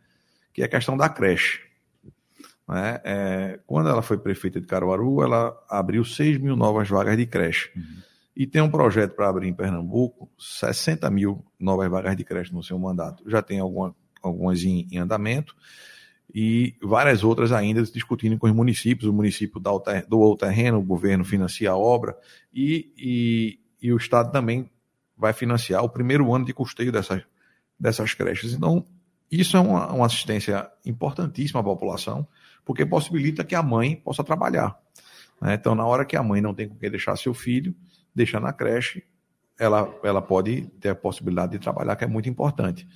que 0.52 0.60
é 0.60 0.64
a 0.64 0.68
questão 0.68 0.96
da 0.96 1.08
creche. 1.08 1.60
Né? 2.68 3.00
É, 3.04 3.60
quando 3.64 3.88
ela 3.88 4.02
foi 4.02 4.18
prefeita 4.18 4.60
de 4.60 4.66
Caruaru, 4.66 5.22
ela 5.22 5.56
abriu 5.68 6.04
6 6.04 6.38
mil 6.38 6.56
novas 6.56 6.88
vagas 6.88 7.16
de 7.16 7.26
creche. 7.26 7.70
Uhum 7.76 8.11
e 8.34 8.46
tem 8.46 8.62
um 8.62 8.70
projeto 8.70 9.14
para 9.14 9.28
abrir 9.28 9.48
em 9.48 9.54
Pernambuco 9.54 10.30
60 10.38 11.08
mil 11.10 11.44
novas 11.58 11.90
vagas 11.90 12.16
de 12.16 12.24
creche 12.24 12.52
no 12.52 12.62
seu 12.62 12.78
mandato. 12.78 13.28
Já 13.28 13.42
tem 13.42 13.60
alguma, 13.60 13.94
algumas 14.22 14.62
em, 14.62 14.86
em, 14.90 14.98
andamento 14.98 15.54
e 16.34 16.74
várias 16.82 17.22
outras 17.22 17.52
ainda 17.52 17.82
discutindo 17.82 18.38
com 18.38 18.46
os 18.46 18.54
municípios. 18.54 19.08
O 19.08 19.12
município 19.12 19.60
doou 19.60 20.32
o 20.32 20.36
terreno, 20.36 20.78
o 20.78 20.82
governo 20.82 21.24
financia 21.24 21.70
a 21.70 21.76
obra 21.76 22.16
e, 22.52 22.90
e, 22.96 23.60
e 23.82 23.92
o 23.92 23.96
Estado 23.98 24.32
também 24.32 24.70
vai 25.16 25.32
financiar 25.32 25.84
o 25.84 25.88
primeiro 25.88 26.34
ano 26.34 26.46
de 26.46 26.54
custeio 26.54 26.90
dessas, 26.90 27.22
dessas 27.78 28.14
creches. 28.14 28.54
Então, 28.54 28.84
isso 29.30 29.56
é 29.56 29.60
uma, 29.60 29.92
uma 29.92 30.06
assistência 30.06 30.70
importantíssima 30.84 31.60
à 31.60 31.62
população, 31.62 32.26
porque 32.64 32.84
possibilita 32.84 33.44
que 33.44 33.54
a 33.54 33.62
mãe 33.62 33.96
possa 33.96 34.24
trabalhar. 34.24 34.78
Né? 35.40 35.54
Então, 35.54 35.74
na 35.74 35.84
hora 35.84 36.04
que 36.04 36.16
a 36.16 36.22
mãe 36.22 36.40
não 36.40 36.54
tem 36.54 36.68
com 36.68 36.76
quem 36.76 36.90
deixar 36.90 37.16
seu 37.16 37.34
filho, 37.34 37.74
deixar 38.14 38.40
na 38.40 38.52
creche, 38.52 39.02
ela, 39.58 39.92
ela 40.02 40.22
pode 40.22 40.62
ter 40.80 40.90
a 40.90 40.94
possibilidade 40.94 41.52
de 41.52 41.58
trabalhar, 41.58 41.96
que 41.96 42.04
é 42.04 42.08
muito 42.08 42.28
importante. 42.28 42.86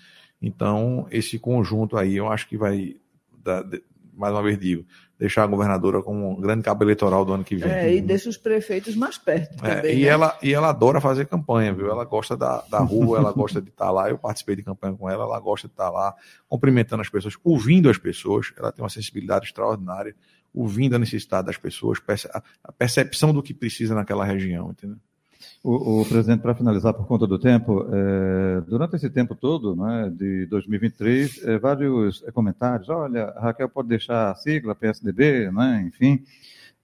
Então, 0.41 1.07
esse 1.11 1.39
conjunto 1.39 1.97
aí, 1.97 2.17
eu 2.17 2.29
acho 2.31 2.49
que 2.49 2.57
vai, 2.57 2.97
dar, 3.43 3.65
mais 4.17 4.33
uma 4.33 4.43
vez 4.43 4.59
digo, 4.59 4.85
deixar 5.19 5.45
a 5.45 5.47
governadora 5.47 6.03
com 6.03 6.33
um 6.33 6.41
grande 6.41 6.63
cabo 6.63 6.85
eleitoral 6.85 7.25
do 7.25 7.33
ano 7.33 7.45
que 7.45 7.57
vem. 7.57 7.71
É, 7.71 7.95
e 7.95 8.01
deixa 8.01 8.29
os 8.29 8.37
prefeitos 8.37 8.95
mais 8.95 9.17
perto 9.17 9.65
é, 9.65 9.77
também. 9.77 9.99
E, 9.99 10.03
né? 10.03 10.09
ela, 10.09 10.39
e 10.43 10.53
ela 10.53 10.69
adora 10.69 11.01
fazer 11.01 11.27
campanha, 11.27 11.73
viu? 11.73 11.91
Ela 11.91 12.05
gosta 12.05 12.37
da, 12.37 12.63
da 12.71 12.81
rua, 12.81 13.19
ela 13.19 13.33
gosta 13.33 13.61
de 13.61 13.71
estar 13.71 13.91
lá. 13.91 14.11
Eu 14.11 14.19
participei 14.19 14.57
de 14.57 14.63
campanha 14.63 14.95
com 14.95 15.09
ela, 15.09 15.25
ela 15.25 15.41
gosta 15.41 15.69
de 15.69 15.73
estar 15.73 15.91
lá, 15.91 16.15
cumprimentando 16.49 17.03
as 17.03 17.09
pessoas, 17.09 17.35
ouvindo 17.43 17.89
as 17.89 17.99
pessoas. 17.99 18.53
Ela 18.59 18.73
tem 18.73 18.83
uma 18.83 18.91
sensibilidade 18.91 19.47
extraordinária 19.47 20.15
ouvindo 20.57 20.97
a 20.97 20.99
necessidade 20.99 21.47
das 21.47 21.59
pessoas, 21.59 21.99
a 22.65 22.73
percepção 22.73 23.33
do 23.33 23.43
que 23.43 23.53
precisa 23.53 23.95
naquela 23.95 24.25
região, 24.25 24.71
entendeu? 24.71 24.97
O, 25.63 26.01
o 26.01 26.07
presidente, 26.07 26.41
para 26.41 26.55
finalizar 26.55 26.95
por 26.95 27.07
conta 27.07 27.27
do 27.27 27.39
tempo, 27.39 27.87
é, 27.93 28.61
durante 28.63 28.97
esse 28.97 29.11
tempo 29.11 29.35
todo, 29.35 29.77
né, 29.77 30.11
de 30.17 30.47
2023, 30.47 31.45
é, 31.45 31.59
vários 31.59 32.25
é, 32.27 32.33
comentários, 32.33 32.89
olha, 32.89 33.35
Raquel 33.37 33.69
pode 33.69 33.89
deixar 33.89 34.31
a 34.31 34.35
sigla 34.35 34.75
PSDB, 34.75 35.51
né, 35.51 35.85
enfim, 35.87 36.25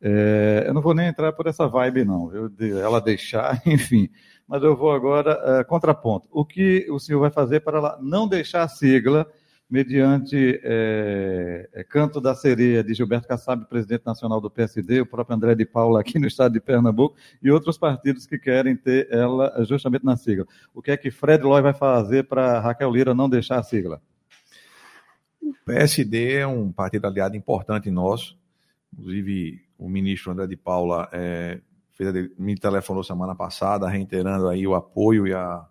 é, 0.01 0.65
eu 0.67 0.75
não 0.75 0.83
vou 0.83 0.95
nem 0.95 1.07
entrar 1.07 1.33
por 1.33 1.47
essa 1.47 1.67
vibe 1.67 2.05
não, 2.05 2.31
de 2.51 2.73
ela 2.73 3.01
deixar, 3.01 3.63
enfim, 3.65 4.11
mas 4.47 4.63
eu 4.63 4.77
vou 4.77 4.93
agora 4.93 5.41
é, 5.45 5.65
contraponto. 5.65 6.29
O 6.31 6.45
que 6.45 6.87
o 6.91 6.99
senhor 6.99 7.21
vai 7.21 7.31
fazer 7.31 7.61
para 7.61 7.79
ela 7.79 7.99
não 8.03 8.29
deixar 8.29 8.65
a 8.65 8.69
sigla 8.69 9.27
mediante 9.69 10.61
é, 10.63 11.69
é, 11.73 11.85
Canto 11.85 12.21
da 12.21 12.35
Sereia, 12.35 12.85
de 12.85 12.93
Gilberto 12.93 13.27
Kassab, 13.27 13.65
presidente 13.67 14.05
nacional 14.05 14.41
do 14.41 14.51
PSD, 14.51 15.01
o 15.01 15.07
próprio 15.07 15.35
André 15.35 15.55
de 15.55 15.65
Paula 15.65 16.01
aqui 16.01 16.19
no 16.19 16.27
estado 16.27 16.53
de 16.53 16.61
Pernambuco, 16.61 17.17
e 17.43 17.51
outros 17.51 17.79
partidos 17.79 18.27
que 18.27 18.39
querem 18.39 18.77
ter 18.77 19.09
ela 19.11 19.65
justamente 19.65 20.05
na 20.05 20.17
sigla. 20.17 20.47
O 20.75 20.83
que 20.83 20.91
é 20.91 20.97
que 20.97 21.11
Fred 21.11 21.43
Loy 21.43 21.63
vai 21.63 21.73
fazer 21.73 22.25
para 22.25 22.61
Raquel 22.61 22.91
Lira 22.91 23.15
não 23.15 23.29
deixar 23.29 23.59
a 23.59 23.63
sigla? 23.63 24.03
O 25.41 25.55
PSD 25.65 26.35
é 26.35 26.47
um 26.47 26.71
partido 26.71 27.07
aliado 27.07 27.37
importante 27.37 27.91
nosso, 27.91 28.39
inclusive 28.93 29.63
o 29.79 29.89
ministro 29.89 30.33
André 30.33 30.47
de 30.47 30.57
Paula 30.57 31.09
é, 31.13 31.61
fez, 31.93 32.31
me 32.39 32.55
telefonou 32.57 33.03
semana 33.03 33.35
passada, 33.35 33.89
reiterando 33.89 34.49
aí 34.49 34.67
o 34.67 34.75
apoio 34.75 35.27
e 35.27 35.33
a 35.33 35.67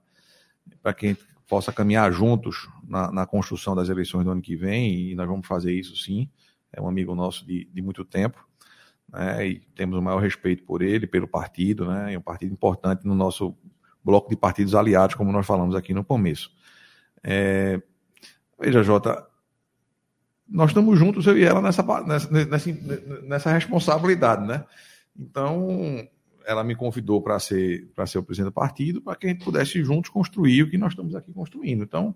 para 0.82 0.94
quem 0.94 1.16
possa 1.52 1.74
caminhar 1.74 2.10
juntos 2.14 2.70
na, 2.88 3.12
na, 3.12 3.26
construção 3.26 3.76
das 3.76 3.90
eleições 3.90 4.24
do 4.24 4.32
ano 4.32 4.42
que 4.42 4.56
vem, 4.56 5.12
e 5.12 5.16
nós 5.16 5.28
vamos 5.28 5.46
fazer 5.46 5.74
isso 5.74 5.98
sim. 5.98 6.30
É 6.72 6.82
um 6.82 6.88
amigo 6.88 7.14
nosso 7.14 7.46
de, 7.46 7.66
de 7.66 7.82
muito 7.82 8.06
tempo, 8.06 8.48
né, 9.12 9.46
e 9.46 9.60
temos 9.76 10.00
o 10.00 10.02
maior 10.02 10.22
respeito 10.22 10.64
por 10.64 10.82
ele, 10.82 11.06
pelo 11.06 11.28
partido, 11.28 11.86
né, 11.86 12.14
é 12.14 12.18
um 12.18 12.22
partido 12.22 12.54
importante 12.54 13.06
no 13.06 13.14
nosso 13.14 13.54
bloco 14.02 14.30
de 14.30 14.38
partidos 14.38 14.74
aliados, 14.74 15.18
como 15.18 15.30
nós 15.30 15.46
falamos 15.46 15.76
aqui 15.76 15.94
no 15.94 16.06
começo. 16.06 16.50
É, 17.22 17.82
veja, 18.58 18.82
Jota, 18.82 19.28
nós 20.48 20.70
estamos 20.70 20.98
juntos, 20.98 21.28
eu 21.28 21.38
e 21.38 21.44
ela, 21.44 21.62
nessa, 21.62 21.84
nessa, 22.06 22.30
nessa 23.24 23.52
responsabilidade, 23.52 24.48
né? 24.48 24.64
Então, 25.20 26.08
ela 26.52 26.64
me 26.64 26.76
convidou 26.76 27.22
para 27.22 27.40
ser, 27.40 27.90
ser 28.06 28.18
o 28.18 28.24
presidente 28.24 28.52
do 28.52 28.54
partido, 28.54 29.02
para 29.02 29.16
que 29.16 29.28
a 29.28 29.30
gente 29.30 29.44
pudesse 29.44 29.84
juntos 29.84 30.10
construir 30.10 30.64
o 30.64 30.70
que 30.70 30.78
nós 30.78 30.94
estamos 30.94 31.16
aqui 31.16 31.34
construindo. 31.34 31.84
Então, 31.84 32.16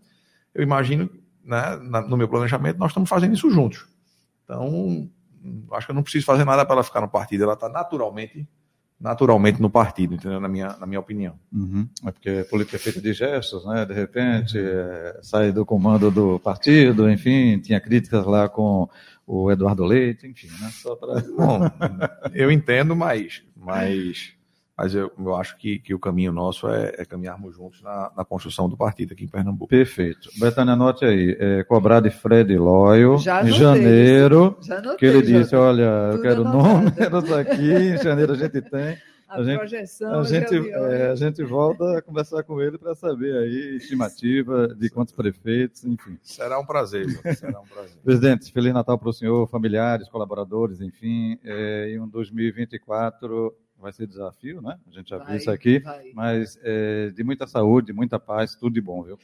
eu 0.54 0.64
imagino, 0.64 1.10
né, 1.44 1.76
no 2.08 2.18
meu 2.18 2.28
planejamento, 2.28 2.78
nós 2.78 2.92
estamos 2.92 3.10
fazendo 3.10 3.34
isso 3.34 3.50
juntos. 3.50 3.88
Então, 4.44 5.10
acho 5.72 5.88
que 5.88 5.92
eu 5.92 5.96
não 5.96 6.04
preciso 6.04 6.26
fazer 6.26 6.46
nada 6.46 6.66
para 6.66 6.76
ela 6.76 6.84
ficar 6.84 7.02
no 7.02 7.10
partido, 7.10 7.44
ela 7.44 7.54
está 7.54 7.70
naturalmente 7.70 8.48
naturalmente 9.00 9.62
no 9.62 9.70
partido, 9.70 10.16
entendeu? 10.16 10.40
Na 10.40 10.48
minha, 10.48 10.76
na 10.80 10.86
minha 10.86 11.00
opinião. 11.00 11.38
Uhum. 11.52 11.88
É 12.06 12.12
porque 12.12 12.44
política 12.50 12.78
é 12.78 12.80
feita 12.80 13.02
de 13.02 13.14
gestos, 13.14 13.66
né? 13.66 13.86
De 13.86 13.94
repente, 13.94 14.58
é, 14.58 15.20
sai 15.22 15.52
do 15.52 15.66
comando 15.66 16.10
do 16.10 16.40
partido, 16.40 17.10
enfim, 17.10 17.60
tinha 17.60 17.80
críticas 17.80 18.26
lá 18.26 18.48
com 18.48 18.90
o 19.26 19.52
Eduardo 19.52 19.84
Leite, 19.84 20.28
enfim, 20.28 20.48
né? 20.62 20.70
Só 20.72 20.96
para. 20.96 21.22
Bom, 21.22 21.62
eu 22.34 22.52
entendo, 22.52 22.96
mas, 22.96 23.44
mas 23.56 24.36
mas 24.78 24.94
eu, 24.94 25.10
eu 25.18 25.36
acho 25.36 25.58
que, 25.58 25.80
que 25.80 25.94
o 25.94 26.00
caminho 26.00 26.34
nosso 26.34 26.68
é, 26.68 26.94
é 26.98 27.06
caminharmos 27.06 27.56
juntos 27.56 27.82
na, 27.82 28.12
na, 28.16 28.26
construção 28.26 28.68
do 28.68 28.76
partido 28.76 29.14
aqui 29.14 29.24
em 29.24 29.28
Pernambuco. 29.28 29.70
Perfeito. 29.70 30.30
Betânia, 30.38 30.74
anote 30.74 31.06
aí, 31.06 31.36
é, 31.40 31.64
cobrar 31.64 32.02
de 32.02 32.10
Fred 32.10 32.58
Loyo, 32.58 33.16
em 33.16 33.52
janeiro, 33.54 34.58
notei, 34.68 34.98
que 34.98 35.06
ele 35.06 35.22
disse, 35.22 35.56
olha, 35.56 36.12
eu 36.12 36.22
quero 36.22 36.44
números 36.44 37.32
aqui, 37.32 37.72
em 37.72 37.98
janeiro 37.98 38.34
a 38.34 38.36
gente 38.36 38.62
tem. 38.62 38.98
A, 39.36 39.42
a 39.42 39.44
gente, 39.44 39.58
projeção. 39.58 40.20
A 40.20 40.24
gente, 40.24 40.70
é, 40.70 41.12
a 41.12 41.16
gente 41.16 41.44
volta 41.44 41.98
a 41.98 42.02
conversar 42.02 42.44
com 42.44 42.62
ele 42.62 42.78
para 42.78 42.96
saber 42.96 43.36
aí 43.36 43.76
estimativa 43.78 44.68
de 44.68 44.90
quantos 44.90 45.14
prefeitos, 45.14 45.84
enfim. 45.86 46.18
Será 46.22 46.60
um 46.60 46.66
prazer, 46.66 47.10
será 47.36 47.60
um 47.60 47.66
prazer. 47.66 47.98
Presidente, 48.04 48.52
Feliz 48.52 48.74
Natal 48.74 48.98
para 48.98 49.10
o 49.10 49.14
senhor, 49.14 49.48
familiares, 49.50 50.10
colaboradores, 50.10 50.82
enfim, 50.82 51.38
é, 51.44 51.90
em 51.90 52.00
um 52.00 52.08
2024 52.08 53.56
vai 53.78 53.92
ser 53.92 54.08
desafio, 54.08 54.62
né? 54.62 54.78
A 54.88 54.92
gente 54.92 55.10
já 55.10 55.18
vai, 55.18 55.28
viu 55.28 55.36
isso 55.38 55.52
aqui, 55.52 55.80
vai. 55.80 56.12
mas 56.14 56.58
é, 56.64 57.10
de 57.12 57.24
muita 57.24 57.46
saúde, 57.46 57.94
muita 57.94 58.20
paz, 58.20 58.56
tudo 58.56 58.74
de 58.74 58.82
bom, 58.82 59.04
viu? 59.04 59.20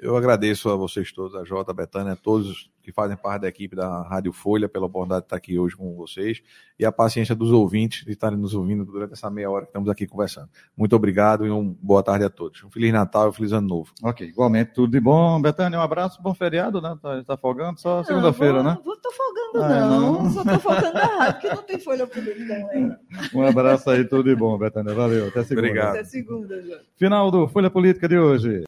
Eu 0.00 0.16
agradeço 0.16 0.70
a 0.70 0.76
vocês 0.76 1.10
todos, 1.10 1.34
a 1.34 1.42
Jota, 1.44 1.72
a 1.72 1.74
Betânia, 1.74 2.12
a 2.12 2.16
todos 2.16 2.70
que 2.80 2.92
fazem 2.92 3.16
parte 3.16 3.42
da 3.42 3.48
equipe 3.48 3.74
da 3.74 4.02
Rádio 4.02 4.32
Folha, 4.32 4.68
pela 4.68 4.86
oportunidade 4.86 5.22
de 5.22 5.26
estar 5.26 5.36
aqui 5.36 5.58
hoje 5.58 5.76
com 5.76 5.94
vocês 5.96 6.40
e 6.78 6.86
a 6.86 6.92
paciência 6.92 7.34
dos 7.34 7.50
ouvintes 7.50 8.04
de 8.04 8.12
estarem 8.12 8.38
nos 8.38 8.54
ouvindo 8.54 8.84
durante 8.84 9.12
essa 9.12 9.28
meia 9.28 9.50
hora 9.50 9.64
que 9.64 9.70
estamos 9.70 9.90
aqui 9.90 10.06
conversando. 10.06 10.48
Muito 10.76 10.94
obrigado 10.94 11.44
e 11.44 11.50
uma 11.50 11.74
boa 11.82 12.02
tarde 12.02 12.24
a 12.24 12.30
todos. 12.30 12.62
Um 12.62 12.70
Feliz 12.70 12.92
Natal 12.92 13.26
e 13.26 13.28
um 13.28 13.32
Feliz 13.32 13.52
Ano 13.52 13.66
Novo. 13.66 13.92
Ok, 14.02 14.26
igualmente, 14.26 14.72
tudo 14.72 14.92
de 14.92 15.00
bom. 15.00 15.42
Betânia, 15.42 15.78
um 15.80 15.82
abraço, 15.82 16.22
bom 16.22 16.32
feriado, 16.32 16.80
né? 16.80 16.96
Tá, 17.02 17.22
tá 17.24 17.36
folgando 17.36 17.80
só 17.80 18.04
segunda-feira, 18.04 18.62
né? 18.62 18.78
Não 18.84 18.96
tô 19.00 19.10
folgando, 19.12 19.64
ah, 19.64 19.80
não. 19.80 20.22
não. 20.22 20.30
Só 20.30 20.44
tô 20.44 20.58
folgando 20.60 20.96
a 20.96 21.04
rádio, 21.04 21.32
porque 21.40 21.56
não 21.56 21.62
tem 21.64 21.78
folha 21.80 22.06
política. 22.06 22.54
Né? 22.54 22.98
Um 23.34 23.42
abraço 23.42 23.90
aí, 23.90 24.04
tudo 24.04 24.30
de 24.30 24.36
bom, 24.36 24.56
Betânia. 24.56 24.94
Valeu, 24.94 25.28
até 25.28 25.42
segunda. 25.42 25.66
Obrigado. 25.66 25.90
Até 25.96 26.04
segunda, 26.04 26.62
já. 26.62 26.78
Final 26.96 27.30
do 27.30 27.48
Folha 27.48 27.68
Política 27.68 28.08
de 28.08 28.16
hoje. 28.16 28.67